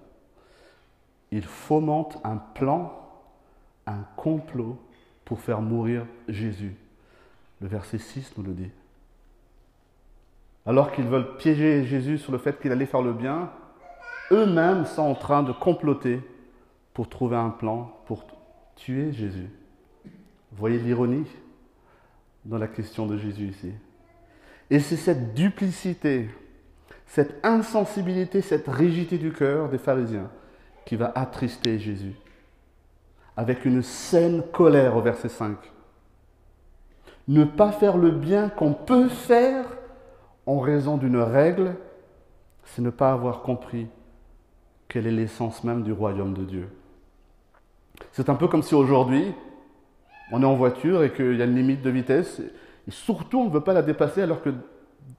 Ils 1.31 1.45
fomentent 1.45 2.19
un 2.23 2.37
plan, 2.37 3.07
un 3.85 4.03
complot 4.15 4.77
pour 5.25 5.39
faire 5.39 5.61
mourir 5.61 6.05
Jésus. 6.27 6.75
Le 7.61 7.67
verset 7.67 7.99
6 7.99 8.33
nous 8.37 8.43
le 8.43 8.53
dit. 8.53 8.71
Alors 10.65 10.91
qu'ils 10.91 11.05
veulent 11.05 11.37
piéger 11.37 11.83
Jésus 11.85 12.17
sur 12.17 12.31
le 12.31 12.37
fait 12.37 12.59
qu'il 12.59 12.71
allait 12.71 12.85
faire 12.85 13.01
le 13.01 13.13
bien, 13.13 13.49
eux-mêmes 14.31 14.85
sont 14.85 15.01
en 15.01 15.15
train 15.15 15.43
de 15.43 15.51
comploter 15.51 16.21
pour 16.93 17.09
trouver 17.09 17.37
un 17.37 17.49
plan 17.49 17.95
pour 18.05 18.25
tuer 18.75 19.11
Jésus. 19.11 19.49
Voyez 20.51 20.79
l'ironie 20.79 21.27
dans 22.45 22.57
la 22.57 22.67
question 22.67 23.05
de 23.05 23.17
Jésus 23.17 23.47
ici. 23.47 23.71
Et 24.69 24.79
c'est 24.79 24.97
cette 24.97 25.33
duplicité, 25.33 26.29
cette 27.05 27.43
insensibilité, 27.43 28.41
cette 28.41 28.67
rigidité 28.67 29.17
du 29.17 29.31
cœur 29.31 29.69
des 29.69 29.77
pharisiens 29.77 30.29
qui 30.85 30.95
va 30.95 31.11
attrister 31.15 31.79
Jésus. 31.79 32.15
Avec 33.35 33.65
une 33.65 33.81
saine 33.81 34.43
colère 34.51 34.97
au 34.97 35.01
verset 35.01 35.29
5. 35.29 35.57
Ne 37.27 37.45
pas 37.45 37.71
faire 37.71 37.97
le 37.97 38.11
bien 38.11 38.49
qu'on 38.49 38.73
peut 38.73 39.07
faire 39.07 39.65
en 40.49 40.57
raison 40.57 40.97
d'une 40.97 41.17
règle, 41.17 41.75
c'est 42.63 42.81
ne 42.81 42.89
pas 42.89 43.11
avoir 43.11 43.43
compris 43.43 43.87
quelle 44.87 45.05
est 45.05 45.11
l'essence 45.11 45.63
même 45.63 45.83
du 45.83 45.91
royaume 45.91 46.33
de 46.33 46.43
Dieu. 46.43 46.69
C'est 48.13 48.29
un 48.29 48.35
peu 48.35 48.47
comme 48.47 48.63
si 48.63 48.73
aujourd'hui, 48.73 49.31
on 50.31 50.41
est 50.41 50.47
en 50.47 50.55
voiture 50.55 51.03
et 51.03 51.13
qu'il 51.13 51.35
y 51.35 51.41
a 51.43 51.45
une 51.45 51.55
limite 51.55 51.83
de 51.83 51.91
vitesse, 51.91 52.39
et 52.87 52.91
surtout 52.91 53.41
on 53.41 53.45
ne 53.45 53.51
veut 53.51 53.61
pas 53.61 53.73
la 53.73 53.83
dépasser 53.83 54.23
alors 54.23 54.41
que 54.41 54.49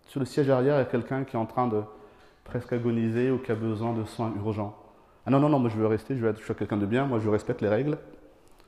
sur 0.08 0.18
le 0.18 0.26
siège 0.26 0.50
arrière, 0.50 0.74
il 0.74 0.78
y 0.78 0.82
a 0.82 0.86
quelqu'un 0.86 1.22
qui 1.22 1.36
est 1.36 1.38
en 1.38 1.46
train 1.46 1.68
de 1.68 1.82
presque 2.42 2.72
agoniser 2.72 3.30
ou 3.30 3.38
qui 3.38 3.52
a 3.52 3.54
besoin 3.54 3.92
de 3.92 4.04
soins 4.06 4.32
urgents. 4.36 4.76
Ah 5.26 5.30
non, 5.30 5.38
non, 5.38 5.48
non, 5.48 5.60
moi 5.60 5.70
je 5.70 5.76
veux 5.76 5.86
rester, 5.86 6.16
je, 6.16 6.22
veux 6.22 6.30
être, 6.30 6.54
quelqu'un 6.54 6.76
de 6.76 6.86
bien, 6.86 7.06
moi 7.06 7.20
je 7.20 7.28
respecte 7.28 7.60
les 7.60 7.68
règles. 7.68 7.98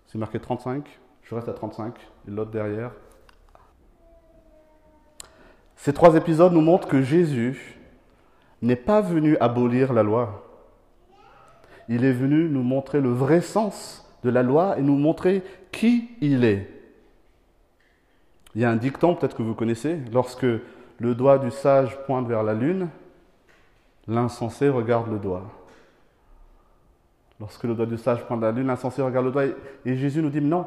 C'est 0.07 0.18
marqué 0.18 0.38
35, 0.38 1.01
je 1.22 1.35
reste 1.35 1.48
à 1.48 1.55
35, 1.55 1.94
et 2.29 2.31
l'autre 2.31 2.53
derrière. 2.53 2.92
Ces 5.83 5.92
trois 5.92 6.14
épisodes 6.14 6.53
nous 6.53 6.61
montrent 6.61 6.87
que 6.87 7.03
Jésus 7.03 7.77
n'est 8.62 8.77
pas 8.77 9.01
venu 9.01 9.37
abolir 9.38 9.92
la 9.92 10.05
loi. 10.05 10.45
Il 11.88 12.05
est 12.05 12.12
venu 12.12 12.49
nous 12.49 12.62
montrer 12.62 13.01
le 13.01 13.09
vrai 13.09 13.40
sens 13.40 14.09
de 14.23 14.31
la 14.31 14.45
loi 14.45 14.79
et 14.79 14.81
nous 14.81 14.97
montrer 14.97 15.42
qui 15.73 16.09
il 16.21 16.45
est. 16.45 16.71
Il 18.55 18.61
y 18.61 18.64
a 18.64 18.71
un 18.71 18.77
dicton, 18.77 19.16
peut-être 19.16 19.37
que 19.37 19.42
vous 19.42 19.57
connaissez, 19.57 19.99
lorsque 20.12 20.47
le 20.47 21.14
doigt 21.16 21.40
du 21.40 21.51
sage 21.51 21.99
pointe 22.07 22.29
vers 22.29 22.45
la 22.45 22.55
lune, 22.55 22.88
l'insensé 24.07 24.68
regarde 24.68 25.11
le 25.11 25.18
doigt. 25.18 25.51
Lorsque 27.40 27.64
le 27.64 27.75
doigt 27.75 27.87
du 27.87 27.99
sage 27.99 28.25
pointe 28.29 28.38
vers 28.38 28.53
la 28.53 28.57
lune, 28.57 28.68
l'insensé 28.68 29.03
regarde 29.03 29.27
le 29.27 29.33
doigt. 29.33 29.47
Et 29.85 29.97
Jésus 29.97 30.23
nous 30.23 30.31
dit, 30.31 30.40
non, 30.40 30.64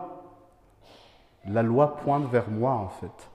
la 1.47 1.63
loi 1.63 1.95
pointe 1.95 2.29
vers 2.29 2.49
moi 2.49 2.73
en 2.73 2.89
fait. 2.89 3.29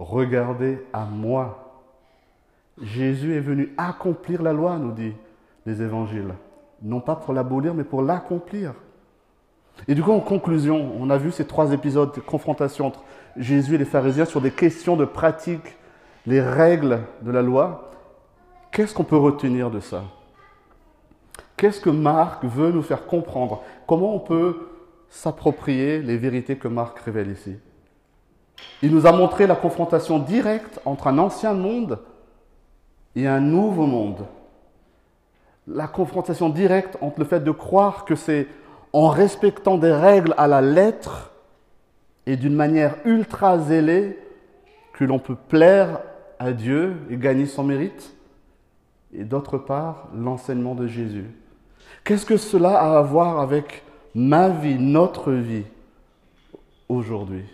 Regardez 0.00 0.82
à 0.94 1.04
moi. 1.04 1.84
Jésus 2.80 3.36
est 3.36 3.40
venu 3.40 3.74
accomplir 3.76 4.42
la 4.42 4.54
loi, 4.54 4.78
nous 4.78 4.92
dit 4.92 5.12
les 5.66 5.82
évangiles. 5.82 6.34
Non 6.80 7.00
pas 7.00 7.16
pour 7.16 7.34
l'abolir, 7.34 7.74
mais 7.74 7.84
pour 7.84 8.00
l'accomplir. 8.00 8.72
Et 9.88 9.94
du 9.94 10.02
coup, 10.02 10.12
en 10.12 10.20
conclusion, 10.20 10.90
on 10.98 11.10
a 11.10 11.18
vu 11.18 11.30
ces 11.30 11.46
trois 11.46 11.72
épisodes 11.72 12.14
de 12.14 12.20
confrontation 12.20 12.86
entre 12.86 13.04
Jésus 13.36 13.74
et 13.74 13.78
les 13.78 13.84
pharisiens 13.84 14.24
sur 14.24 14.40
des 14.40 14.50
questions 14.50 14.96
de 14.96 15.04
pratique, 15.04 15.76
les 16.26 16.40
règles 16.40 17.00
de 17.20 17.30
la 17.30 17.42
loi. 17.42 17.90
Qu'est-ce 18.72 18.94
qu'on 18.94 19.04
peut 19.04 19.18
retenir 19.18 19.70
de 19.70 19.80
ça? 19.80 20.04
Qu'est-ce 21.58 21.80
que 21.80 21.90
Marc 21.90 22.42
veut 22.44 22.72
nous 22.72 22.82
faire 22.82 23.04
comprendre? 23.04 23.62
Comment 23.86 24.14
on 24.14 24.20
peut 24.20 24.70
s'approprier 25.10 26.00
les 26.00 26.16
vérités 26.16 26.56
que 26.56 26.68
Marc 26.68 27.00
révèle 27.00 27.30
ici? 27.32 27.58
Il 28.82 28.94
nous 28.94 29.06
a 29.06 29.12
montré 29.12 29.46
la 29.46 29.56
confrontation 29.56 30.18
directe 30.18 30.80
entre 30.84 31.08
un 31.08 31.18
ancien 31.18 31.52
monde 31.52 31.98
et 33.14 33.26
un 33.26 33.40
nouveau 33.40 33.86
monde. 33.86 34.26
La 35.66 35.86
confrontation 35.86 36.48
directe 36.48 36.96
entre 37.00 37.20
le 37.20 37.24
fait 37.24 37.40
de 37.40 37.50
croire 37.50 38.04
que 38.04 38.14
c'est 38.14 38.48
en 38.92 39.08
respectant 39.08 39.76
des 39.78 39.92
règles 39.92 40.34
à 40.36 40.46
la 40.46 40.60
lettre 40.60 41.32
et 42.26 42.36
d'une 42.36 42.54
manière 42.54 42.96
ultra 43.04 43.58
zélée 43.58 44.18
que 44.92 45.04
l'on 45.04 45.18
peut 45.18 45.36
plaire 45.36 46.00
à 46.38 46.52
Dieu 46.52 46.96
et 47.10 47.16
gagner 47.16 47.46
son 47.46 47.64
mérite, 47.64 48.14
et 49.14 49.24
d'autre 49.24 49.58
part 49.58 50.08
l'enseignement 50.14 50.74
de 50.74 50.86
Jésus. 50.86 51.26
Qu'est-ce 52.04 52.26
que 52.26 52.36
cela 52.36 52.78
a 52.78 52.98
à 52.98 53.02
voir 53.02 53.40
avec 53.40 53.82
ma 54.14 54.48
vie, 54.48 54.78
notre 54.78 55.32
vie 55.32 55.64
aujourd'hui? 56.88 57.44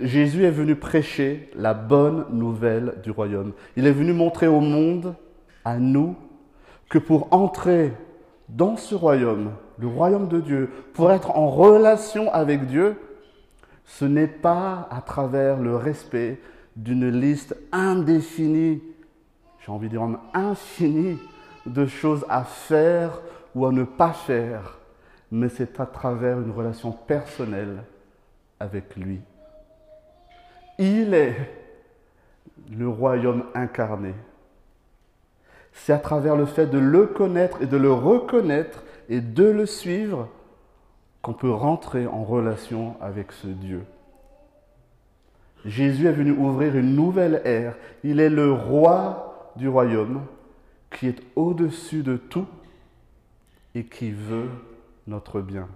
Jésus 0.00 0.44
est 0.44 0.50
venu 0.50 0.76
prêcher 0.76 1.50
la 1.56 1.74
bonne 1.74 2.26
nouvelle 2.30 2.94
du 3.02 3.10
royaume. 3.10 3.52
Il 3.76 3.86
est 3.86 3.92
venu 3.92 4.12
montrer 4.12 4.46
au 4.46 4.60
monde, 4.60 5.14
à 5.64 5.78
nous, 5.78 6.16
que 6.88 6.98
pour 6.98 7.32
entrer 7.32 7.92
dans 8.48 8.76
ce 8.76 8.94
royaume, 8.94 9.52
le 9.78 9.86
royaume 9.86 10.28
de 10.28 10.40
Dieu, 10.40 10.70
pour 10.94 11.12
être 11.12 11.36
en 11.36 11.48
relation 11.48 12.32
avec 12.32 12.66
Dieu, 12.66 12.96
ce 13.84 14.04
n'est 14.04 14.26
pas 14.28 14.88
à 14.90 15.00
travers 15.00 15.58
le 15.58 15.76
respect 15.76 16.40
d'une 16.76 17.08
liste 17.08 17.56
indéfinie, 17.72 18.82
j'ai 19.60 19.72
envie 19.72 19.88
de 19.88 19.92
dire 19.92 20.08
infinie, 20.32 21.18
de 21.66 21.86
choses 21.86 22.24
à 22.28 22.44
faire 22.44 23.20
ou 23.54 23.66
à 23.66 23.72
ne 23.72 23.84
pas 23.84 24.12
faire, 24.12 24.78
mais 25.30 25.48
c'est 25.48 25.80
à 25.80 25.86
travers 25.86 26.40
une 26.40 26.52
relation 26.52 26.92
personnelle 26.92 27.82
avec 28.60 28.96
lui. 28.96 29.20
Il 30.78 31.14
est 31.14 31.34
le 32.70 32.88
royaume 32.88 33.44
incarné. 33.54 34.14
C'est 35.72 35.92
à 35.92 35.98
travers 35.98 36.36
le 36.36 36.46
fait 36.46 36.66
de 36.66 36.78
le 36.78 37.06
connaître 37.06 37.62
et 37.62 37.66
de 37.66 37.76
le 37.76 37.92
reconnaître 37.92 38.84
et 39.08 39.20
de 39.20 39.44
le 39.44 39.66
suivre 39.66 40.28
qu'on 41.22 41.32
peut 41.32 41.50
rentrer 41.50 42.06
en 42.06 42.24
relation 42.24 42.96
avec 43.00 43.32
ce 43.32 43.48
Dieu. 43.48 43.84
Jésus 45.64 46.06
est 46.06 46.12
venu 46.12 46.30
ouvrir 46.32 46.76
une 46.76 46.94
nouvelle 46.94 47.42
ère. 47.44 47.76
Il 48.04 48.20
est 48.20 48.30
le 48.30 48.52
roi 48.52 49.52
du 49.56 49.68
royaume 49.68 50.22
qui 50.90 51.08
est 51.08 51.20
au-dessus 51.36 52.02
de 52.02 52.16
tout 52.16 52.46
et 53.74 53.84
qui 53.84 54.10
veut 54.10 54.48
notre 55.06 55.40
bien. 55.40 55.68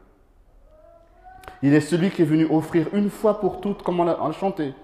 Il 1.63 1.75
est 1.75 1.81
celui 1.81 2.11
qui 2.11 2.23
est 2.23 2.27
venu 2.27 2.47
offrir 2.47 2.89
une 2.93 3.11
fois 3.11 3.41
pour 3.41 3.61
toutes, 3.61 3.83
comme 3.83 4.01
on 4.01 4.09
a 4.09 4.33
chanté, 4.33 4.75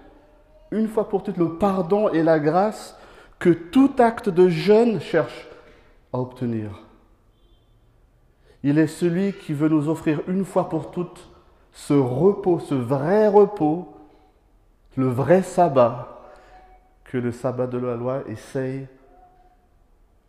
une 0.71 0.87
fois 0.87 1.09
pour 1.09 1.23
toutes 1.23 1.37
le 1.37 1.57
pardon 1.57 2.09
et 2.09 2.23
la 2.23 2.39
grâce 2.39 2.97
que 3.39 3.49
tout 3.49 3.91
acte 3.97 4.29
de 4.29 4.49
jeûne 4.49 4.99
cherche 4.99 5.47
à 6.13 6.19
obtenir. 6.19 6.81
Il 8.63 8.77
est 8.77 8.87
celui 8.87 9.33
qui 9.33 9.53
veut 9.53 9.69
nous 9.69 9.87
offrir 9.87 10.21
une 10.27 10.43
fois 10.43 10.67
pour 10.69 10.91
toutes 10.91 11.29
ce 11.71 11.93
repos, 11.93 12.59
ce 12.59 12.75
vrai 12.75 13.27
repos, 13.27 13.93
le 14.95 15.07
vrai 15.07 15.43
sabbat 15.43 16.19
que 17.05 17.17
le 17.17 17.31
sabbat 17.31 17.67
de 17.67 17.77
la 17.77 17.95
loi 17.95 18.23
essaye 18.27 18.87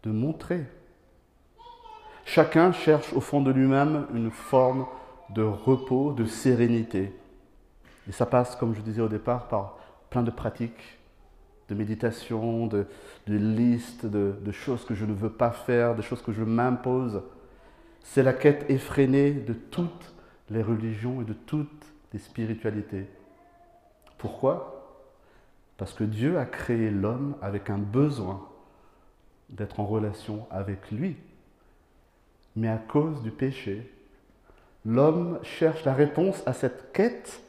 de 0.05 0.11
montrer. 0.11 0.65
Chacun 2.25 2.73
cherche 2.73 3.13
au 3.13 3.21
fond 3.21 3.41
de 3.41 3.51
lui-même 3.51 4.07
une 4.15 4.31
forme 4.31 4.87
de 5.31 5.43
repos, 5.43 6.13
de 6.13 6.25
sérénité. 6.25 7.13
Et 8.09 8.13
ça 8.13 8.27
passe, 8.27 8.57
comme 8.57 8.75
je 8.75 8.81
disais 8.81 9.03
au 9.03 9.09
départ, 9.09 9.49
par 9.49 9.80
plein 10.11 10.23
de 10.23 10.31
pratiques, 10.31 10.99
de 11.69 11.75
méditation, 11.75 12.67
de, 12.67 12.87
listes, 13.27 14.07
de, 14.07 14.35
de 14.41 14.53
choses 14.53 14.85
que 14.85 14.95
je 14.95 15.05
ne 15.05 15.13
veux 15.13 15.31
pas 15.31 15.53
faire, 15.53 15.95
de 15.95 16.03
choses 16.03 16.21
que 16.21 16.33
je 16.33 16.43
m'impose. 16.43 17.23
C'est 18.03 18.23
la 18.23 18.33
quête 18.33 18.69
effrénée 18.69 19.33
de 19.33 19.53
toutes 19.53 20.13
les 20.51 20.63
religions 20.63 21.23
et 21.23 21.25
de 21.25 21.33
toutes 21.33 21.87
les 22.13 22.19
spiritualités. 22.19 23.07
Pourquoi? 24.19 24.81
Parce 25.77 25.95
que 25.95 26.05
Dieu 26.05 26.39
a 26.39 26.45
créé 26.45 26.91
l'homme 26.91 27.37
avec 27.41 27.71
un 27.71 27.79
besoin 27.79 28.47
d'être 29.49 29.81
en 29.81 29.87
relation 29.87 30.47
avec 30.51 30.91
lui. 30.91 31.17
Mais 32.57 32.69
à 32.69 32.77
cause 32.77 33.23
du 33.23 33.31
péché, 33.31 33.91
l'homme 34.85 35.39
cherche 35.43 35.85
la 35.85 35.95
réponse 35.95 36.43
à 36.47 36.53
cette 36.53 36.93
quête 36.93 37.43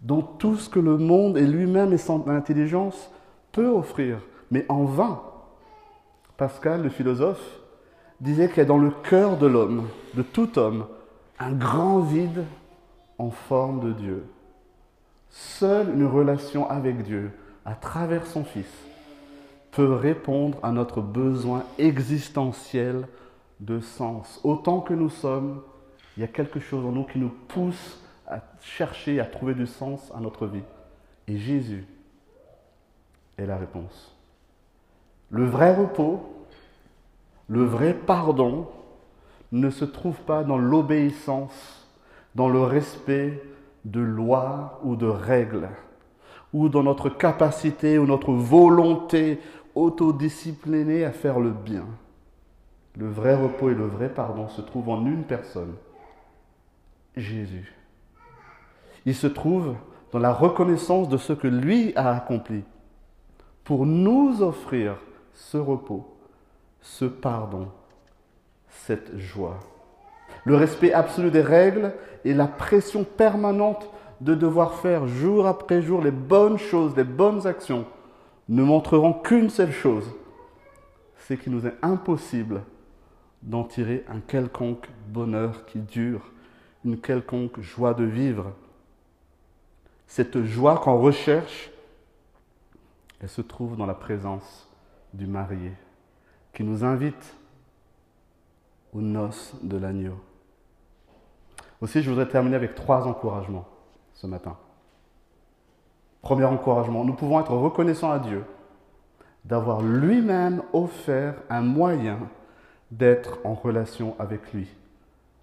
dont 0.00 0.22
tout 0.22 0.56
ce 0.56 0.68
que 0.68 0.80
le 0.80 0.98
monde 0.98 1.36
et 1.36 1.46
lui-même 1.46 1.92
et 1.92 1.98
son 1.98 2.28
intelligence 2.28 3.10
peut 3.52 3.68
offrir, 3.68 4.18
mais 4.50 4.66
en 4.68 4.84
vain. 4.84 5.22
Pascal, 6.36 6.82
le 6.82 6.90
philosophe, 6.90 7.60
disait 8.20 8.48
qu'il 8.48 8.58
y 8.58 8.60
a 8.60 8.64
dans 8.64 8.78
le 8.78 8.90
cœur 8.90 9.36
de 9.36 9.46
l'homme, 9.46 9.88
de 10.14 10.22
tout 10.22 10.58
homme, 10.58 10.86
un 11.38 11.52
grand 11.52 12.00
vide 12.00 12.44
en 13.18 13.30
forme 13.30 13.80
de 13.80 13.92
Dieu. 13.92 14.24
Seule 15.30 15.90
une 15.90 16.06
relation 16.06 16.68
avec 16.68 17.02
Dieu, 17.02 17.30
à 17.64 17.74
travers 17.74 18.26
son 18.26 18.44
Fils, 18.44 18.72
peut 19.70 19.92
répondre 19.92 20.58
à 20.62 20.72
notre 20.72 21.00
besoin 21.00 21.64
existentiel 21.78 23.06
de 23.60 23.80
sens. 23.80 24.40
Autant 24.44 24.80
que 24.80 24.94
nous 24.94 25.10
sommes, 25.10 25.60
il 26.16 26.20
y 26.20 26.24
a 26.24 26.28
quelque 26.28 26.60
chose 26.60 26.84
en 26.84 26.92
nous 26.92 27.04
qui 27.04 27.18
nous 27.18 27.32
pousse 27.48 28.00
à 28.26 28.40
chercher, 28.60 29.20
à 29.20 29.24
trouver 29.24 29.54
du 29.54 29.66
sens 29.66 30.12
à 30.14 30.20
notre 30.20 30.46
vie. 30.46 30.64
Et 31.28 31.36
Jésus 31.36 31.86
est 33.38 33.46
la 33.46 33.56
réponse. 33.56 34.14
Le 35.30 35.44
vrai 35.44 35.74
repos, 35.74 36.46
le 37.48 37.64
vrai 37.64 37.94
pardon 37.94 38.68
ne 39.52 39.70
se 39.70 39.84
trouve 39.84 40.20
pas 40.22 40.44
dans 40.44 40.58
l'obéissance, 40.58 41.88
dans 42.34 42.48
le 42.48 42.62
respect 42.62 43.42
de 43.84 44.00
lois 44.00 44.80
ou 44.84 44.96
de 44.96 45.06
règles, 45.06 45.68
ou 46.52 46.68
dans 46.68 46.82
notre 46.82 47.08
capacité 47.08 47.98
ou 47.98 48.06
notre 48.06 48.32
volonté 48.32 49.40
autodisciplinée 49.74 51.04
à 51.04 51.12
faire 51.12 51.38
le 51.38 51.50
bien. 51.50 51.86
Le 52.96 53.08
vrai 53.08 53.34
repos 53.34 53.70
et 53.70 53.74
le 53.74 53.86
vrai 53.86 54.08
pardon 54.08 54.48
se 54.48 54.62
trouvent 54.62 54.88
en 54.88 55.04
une 55.04 55.24
personne, 55.24 55.74
Jésus. 57.16 57.75
Il 59.06 59.14
se 59.14 59.26
trouve 59.26 59.74
dans 60.12 60.18
la 60.18 60.32
reconnaissance 60.32 61.08
de 61.08 61.16
ce 61.16 61.32
que 61.32 61.46
lui 61.46 61.92
a 61.96 62.14
accompli 62.14 62.62
pour 63.64 63.86
nous 63.86 64.42
offrir 64.42 64.96
ce 65.32 65.56
repos, 65.56 66.06
ce 66.80 67.04
pardon, 67.04 67.68
cette 68.68 69.16
joie. 69.16 69.58
Le 70.44 70.56
respect 70.56 70.92
absolu 70.92 71.30
des 71.30 71.40
règles 71.40 71.92
et 72.24 72.34
la 72.34 72.46
pression 72.46 73.04
permanente 73.04 73.88
de 74.20 74.34
devoir 74.34 74.74
faire 74.74 75.06
jour 75.06 75.46
après 75.46 75.82
jour 75.82 76.02
les 76.02 76.10
bonnes 76.10 76.58
choses, 76.58 76.96
les 76.96 77.04
bonnes 77.04 77.46
actions 77.46 77.86
ne 78.48 78.62
montreront 78.62 79.12
qu'une 79.12 79.50
seule 79.50 79.72
chose, 79.72 80.08
c'est 81.18 81.36
qu'il 81.36 81.52
nous 81.52 81.66
est 81.66 81.74
impossible 81.82 82.62
d'en 83.42 83.64
tirer 83.64 84.04
un 84.08 84.20
quelconque 84.20 84.88
bonheur 85.08 85.64
qui 85.66 85.80
dure, 85.80 86.32
une 86.84 86.98
quelconque 86.98 87.60
joie 87.60 87.94
de 87.94 88.04
vivre. 88.04 88.52
Cette 90.06 90.42
joie 90.44 90.78
qu'on 90.78 90.98
recherche, 90.98 91.70
elle 93.20 93.28
se 93.28 93.42
trouve 93.42 93.76
dans 93.76 93.86
la 93.86 93.94
présence 93.94 94.68
du 95.12 95.26
marié, 95.26 95.72
qui 96.52 96.62
nous 96.62 96.84
invite 96.84 97.36
aux 98.92 99.00
noces 99.00 99.54
de 99.62 99.76
l'agneau. 99.76 100.18
Aussi, 101.80 102.02
je 102.02 102.08
voudrais 102.08 102.28
terminer 102.28 102.56
avec 102.56 102.74
trois 102.74 103.06
encouragements 103.06 103.66
ce 104.14 104.26
matin. 104.26 104.56
Premier 106.22 106.44
encouragement, 106.44 107.04
nous 107.04 107.14
pouvons 107.14 107.40
être 107.40 107.54
reconnaissants 107.54 108.10
à 108.10 108.18
Dieu 108.18 108.44
d'avoir 109.44 109.80
lui-même 109.82 110.62
offert 110.72 111.34
un 111.48 111.60
moyen 111.60 112.18
d'être 112.90 113.38
en 113.44 113.54
relation 113.54 114.16
avec 114.18 114.52
lui 114.52 114.68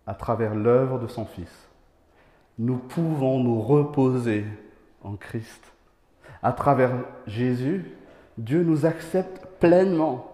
à 0.05 0.13
travers 0.13 0.55
l'œuvre 0.55 0.99
de 0.99 1.07
son 1.07 1.25
Fils. 1.25 1.69
Nous 2.59 2.77
pouvons 2.77 3.39
nous 3.39 3.61
reposer 3.61 4.45
en 5.03 5.15
Christ. 5.15 5.61
À 6.41 6.51
travers 6.51 6.91
Jésus, 7.25 7.91
Dieu 8.37 8.63
nous 8.63 8.85
accepte 8.85 9.45
pleinement. 9.59 10.31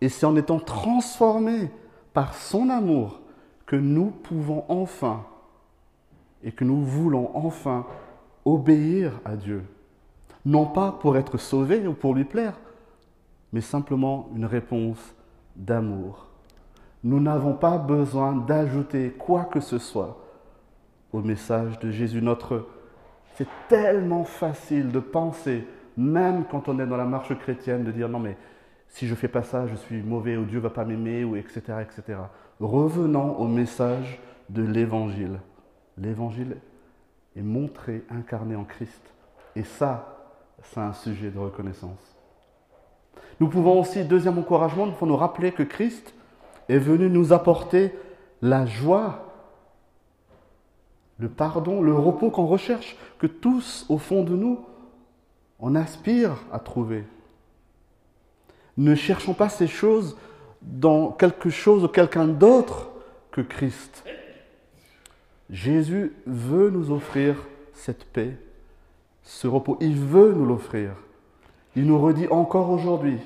Et 0.00 0.08
c'est 0.08 0.26
en 0.26 0.36
étant 0.36 0.58
transformés 0.58 1.70
par 2.12 2.34
son 2.34 2.70
amour 2.70 3.20
que 3.66 3.76
nous 3.76 4.06
pouvons 4.06 4.64
enfin 4.68 5.24
et 6.42 6.52
que 6.52 6.64
nous 6.64 6.82
voulons 6.82 7.30
enfin 7.34 7.86
obéir 8.44 9.20
à 9.24 9.36
Dieu. 9.36 9.64
Non 10.44 10.66
pas 10.66 10.92
pour 10.92 11.16
être 11.16 11.38
sauvés 11.38 11.86
ou 11.86 11.92
pour 11.92 12.14
lui 12.14 12.24
plaire, 12.24 12.58
mais 13.52 13.60
simplement 13.60 14.28
une 14.34 14.44
réponse 14.44 15.14
d'amour. 15.56 16.26
Nous 17.02 17.20
n'avons 17.20 17.54
pas 17.54 17.78
besoin 17.78 18.32
d'ajouter 18.32 19.10
quoi 19.10 19.44
que 19.44 19.60
ce 19.60 19.78
soit 19.78 20.25
au 21.16 21.22
message 21.22 21.78
de 21.78 21.90
Jésus. 21.90 22.20
Notre, 22.20 22.66
c'est 23.34 23.48
tellement 23.68 24.24
facile 24.24 24.92
de 24.92 25.00
penser, 25.00 25.66
même 25.96 26.44
quand 26.50 26.68
on 26.68 26.78
est 26.78 26.86
dans 26.86 26.98
la 26.98 27.06
marche 27.06 27.34
chrétienne, 27.38 27.84
de 27.84 27.90
dire 27.90 28.08
non 28.08 28.18
mais 28.18 28.36
si 28.88 29.06
je 29.06 29.14
fais 29.14 29.28
pas 29.28 29.42
ça, 29.42 29.66
je 29.66 29.74
suis 29.76 30.02
mauvais 30.02 30.36
ou 30.36 30.44
Dieu 30.44 30.60
va 30.60 30.70
pas 30.70 30.84
m'aimer 30.84 31.24
ou 31.24 31.36
etc 31.36 31.60
etc. 31.80 32.18
Revenons 32.60 33.36
au 33.36 33.48
message 33.48 34.20
de 34.50 34.62
l'Évangile. 34.62 35.40
L'Évangile 35.96 36.58
est 37.34 37.42
montré, 37.42 38.04
incarné 38.10 38.54
en 38.54 38.64
Christ. 38.64 39.02
Et 39.54 39.64
ça, 39.64 40.34
c'est 40.62 40.80
un 40.80 40.92
sujet 40.92 41.30
de 41.30 41.38
reconnaissance. 41.38 42.16
Nous 43.40 43.48
pouvons 43.48 43.80
aussi, 43.80 44.04
deuxième 44.04 44.38
encouragement, 44.38 44.86
il 44.86 44.92
faut 44.92 45.06
nous 45.06 45.16
rappeler 45.16 45.52
que 45.52 45.62
Christ 45.62 46.14
est 46.68 46.78
venu 46.78 47.08
nous 47.08 47.32
apporter 47.32 47.94
la 48.42 48.66
joie 48.66 49.25
le 51.18 51.28
pardon, 51.28 51.82
le 51.82 51.94
repos 51.94 52.30
qu'on 52.30 52.46
recherche, 52.46 52.96
que 53.18 53.26
tous, 53.26 53.86
au 53.88 53.98
fond 53.98 54.22
de 54.22 54.34
nous, 54.34 54.60
on 55.58 55.74
aspire 55.74 56.36
à 56.52 56.58
trouver. 56.58 57.04
Ne 58.76 58.94
cherchons 58.94 59.32
pas 59.32 59.48
ces 59.48 59.66
choses 59.66 60.16
dans 60.60 61.10
quelque 61.10 61.48
chose 61.48 61.84
ou 61.84 61.88
quelqu'un 61.88 62.26
d'autre 62.26 62.90
que 63.30 63.40
Christ. 63.40 64.04
Jésus 65.48 66.12
veut 66.26 66.70
nous 66.70 66.90
offrir 66.90 67.36
cette 67.72 68.04
paix, 68.04 68.36
ce 69.22 69.46
repos. 69.46 69.78
Il 69.80 69.96
veut 69.96 70.32
nous 70.32 70.44
l'offrir. 70.44 70.92
Il 71.76 71.86
nous 71.86 71.98
redit 71.98 72.26
encore 72.28 72.70
aujourd'hui, 72.70 73.18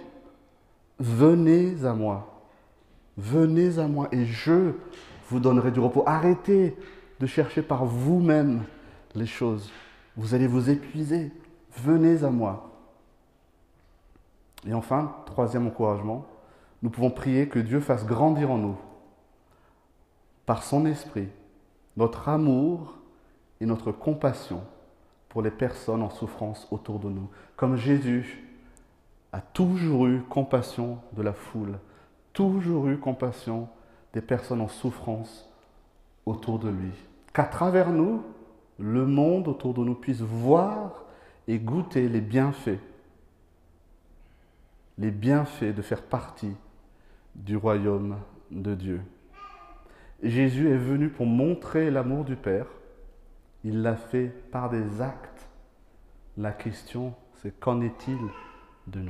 venez 0.98 1.84
à 1.84 1.94
moi, 1.94 2.42
venez 3.16 3.78
à 3.78 3.86
moi 3.86 4.08
et 4.10 4.24
je 4.24 4.72
vous 5.28 5.38
donnerai 5.38 5.70
du 5.70 5.78
repos. 5.78 6.02
Arrêtez 6.04 6.76
de 7.20 7.26
chercher 7.26 7.60
par 7.60 7.84
vous-même 7.84 8.64
les 9.14 9.26
choses. 9.26 9.70
Vous 10.16 10.34
allez 10.34 10.46
vous 10.46 10.70
épuiser. 10.70 11.30
Venez 11.76 12.24
à 12.24 12.30
moi. 12.30 12.70
Et 14.66 14.72
enfin, 14.72 15.14
troisième 15.26 15.66
encouragement, 15.66 16.26
nous 16.82 16.88
pouvons 16.90 17.10
prier 17.10 17.46
que 17.48 17.58
Dieu 17.58 17.80
fasse 17.80 18.06
grandir 18.06 18.50
en 18.50 18.58
nous, 18.58 18.78
par 20.46 20.62
son 20.62 20.86
esprit, 20.86 21.28
notre 21.96 22.28
amour 22.28 22.94
et 23.60 23.66
notre 23.66 23.92
compassion 23.92 24.62
pour 25.28 25.42
les 25.42 25.50
personnes 25.50 26.02
en 26.02 26.10
souffrance 26.10 26.66
autour 26.70 26.98
de 26.98 27.08
nous. 27.08 27.28
Comme 27.56 27.76
Jésus 27.76 28.44
a 29.32 29.40
toujours 29.40 30.06
eu 30.06 30.22
compassion 30.22 30.98
de 31.12 31.22
la 31.22 31.34
foule, 31.34 31.78
toujours 32.32 32.88
eu 32.88 32.98
compassion 32.98 33.68
des 34.14 34.22
personnes 34.22 34.62
en 34.62 34.68
souffrance 34.68 35.48
autour 36.26 36.58
de 36.58 36.68
lui. 36.68 36.92
Qu'à 37.32 37.44
travers 37.44 37.90
nous, 37.90 38.22
le 38.78 39.06
monde 39.06 39.48
autour 39.48 39.74
de 39.74 39.84
nous 39.84 39.94
puisse 39.94 40.20
voir 40.20 41.04
et 41.46 41.58
goûter 41.58 42.08
les 42.08 42.20
bienfaits, 42.20 42.80
les 44.98 45.10
bienfaits 45.10 45.74
de 45.74 45.82
faire 45.82 46.02
partie 46.02 46.54
du 47.34 47.56
royaume 47.56 48.18
de 48.50 48.74
Dieu. 48.74 49.00
Jésus 50.22 50.70
est 50.70 50.76
venu 50.76 51.08
pour 51.08 51.26
montrer 51.26 51.90
l'amour 51.90 52.24
du 52.24 52.36
Père. 52.36 52.66
Il 53.64 53.82
l'a 53.82 53.96
fait 53.96 54.28
par 54.50 54.68
des 54.68 55.00
actes. 55.00 55.48
La 56.36 56.52
question, 56.52 57.14
c'est 57.42 57.58
qu'en 57.58 57.80
est-il 57.80 58.18
de 58.86 59.00
nous? 59.00 59.08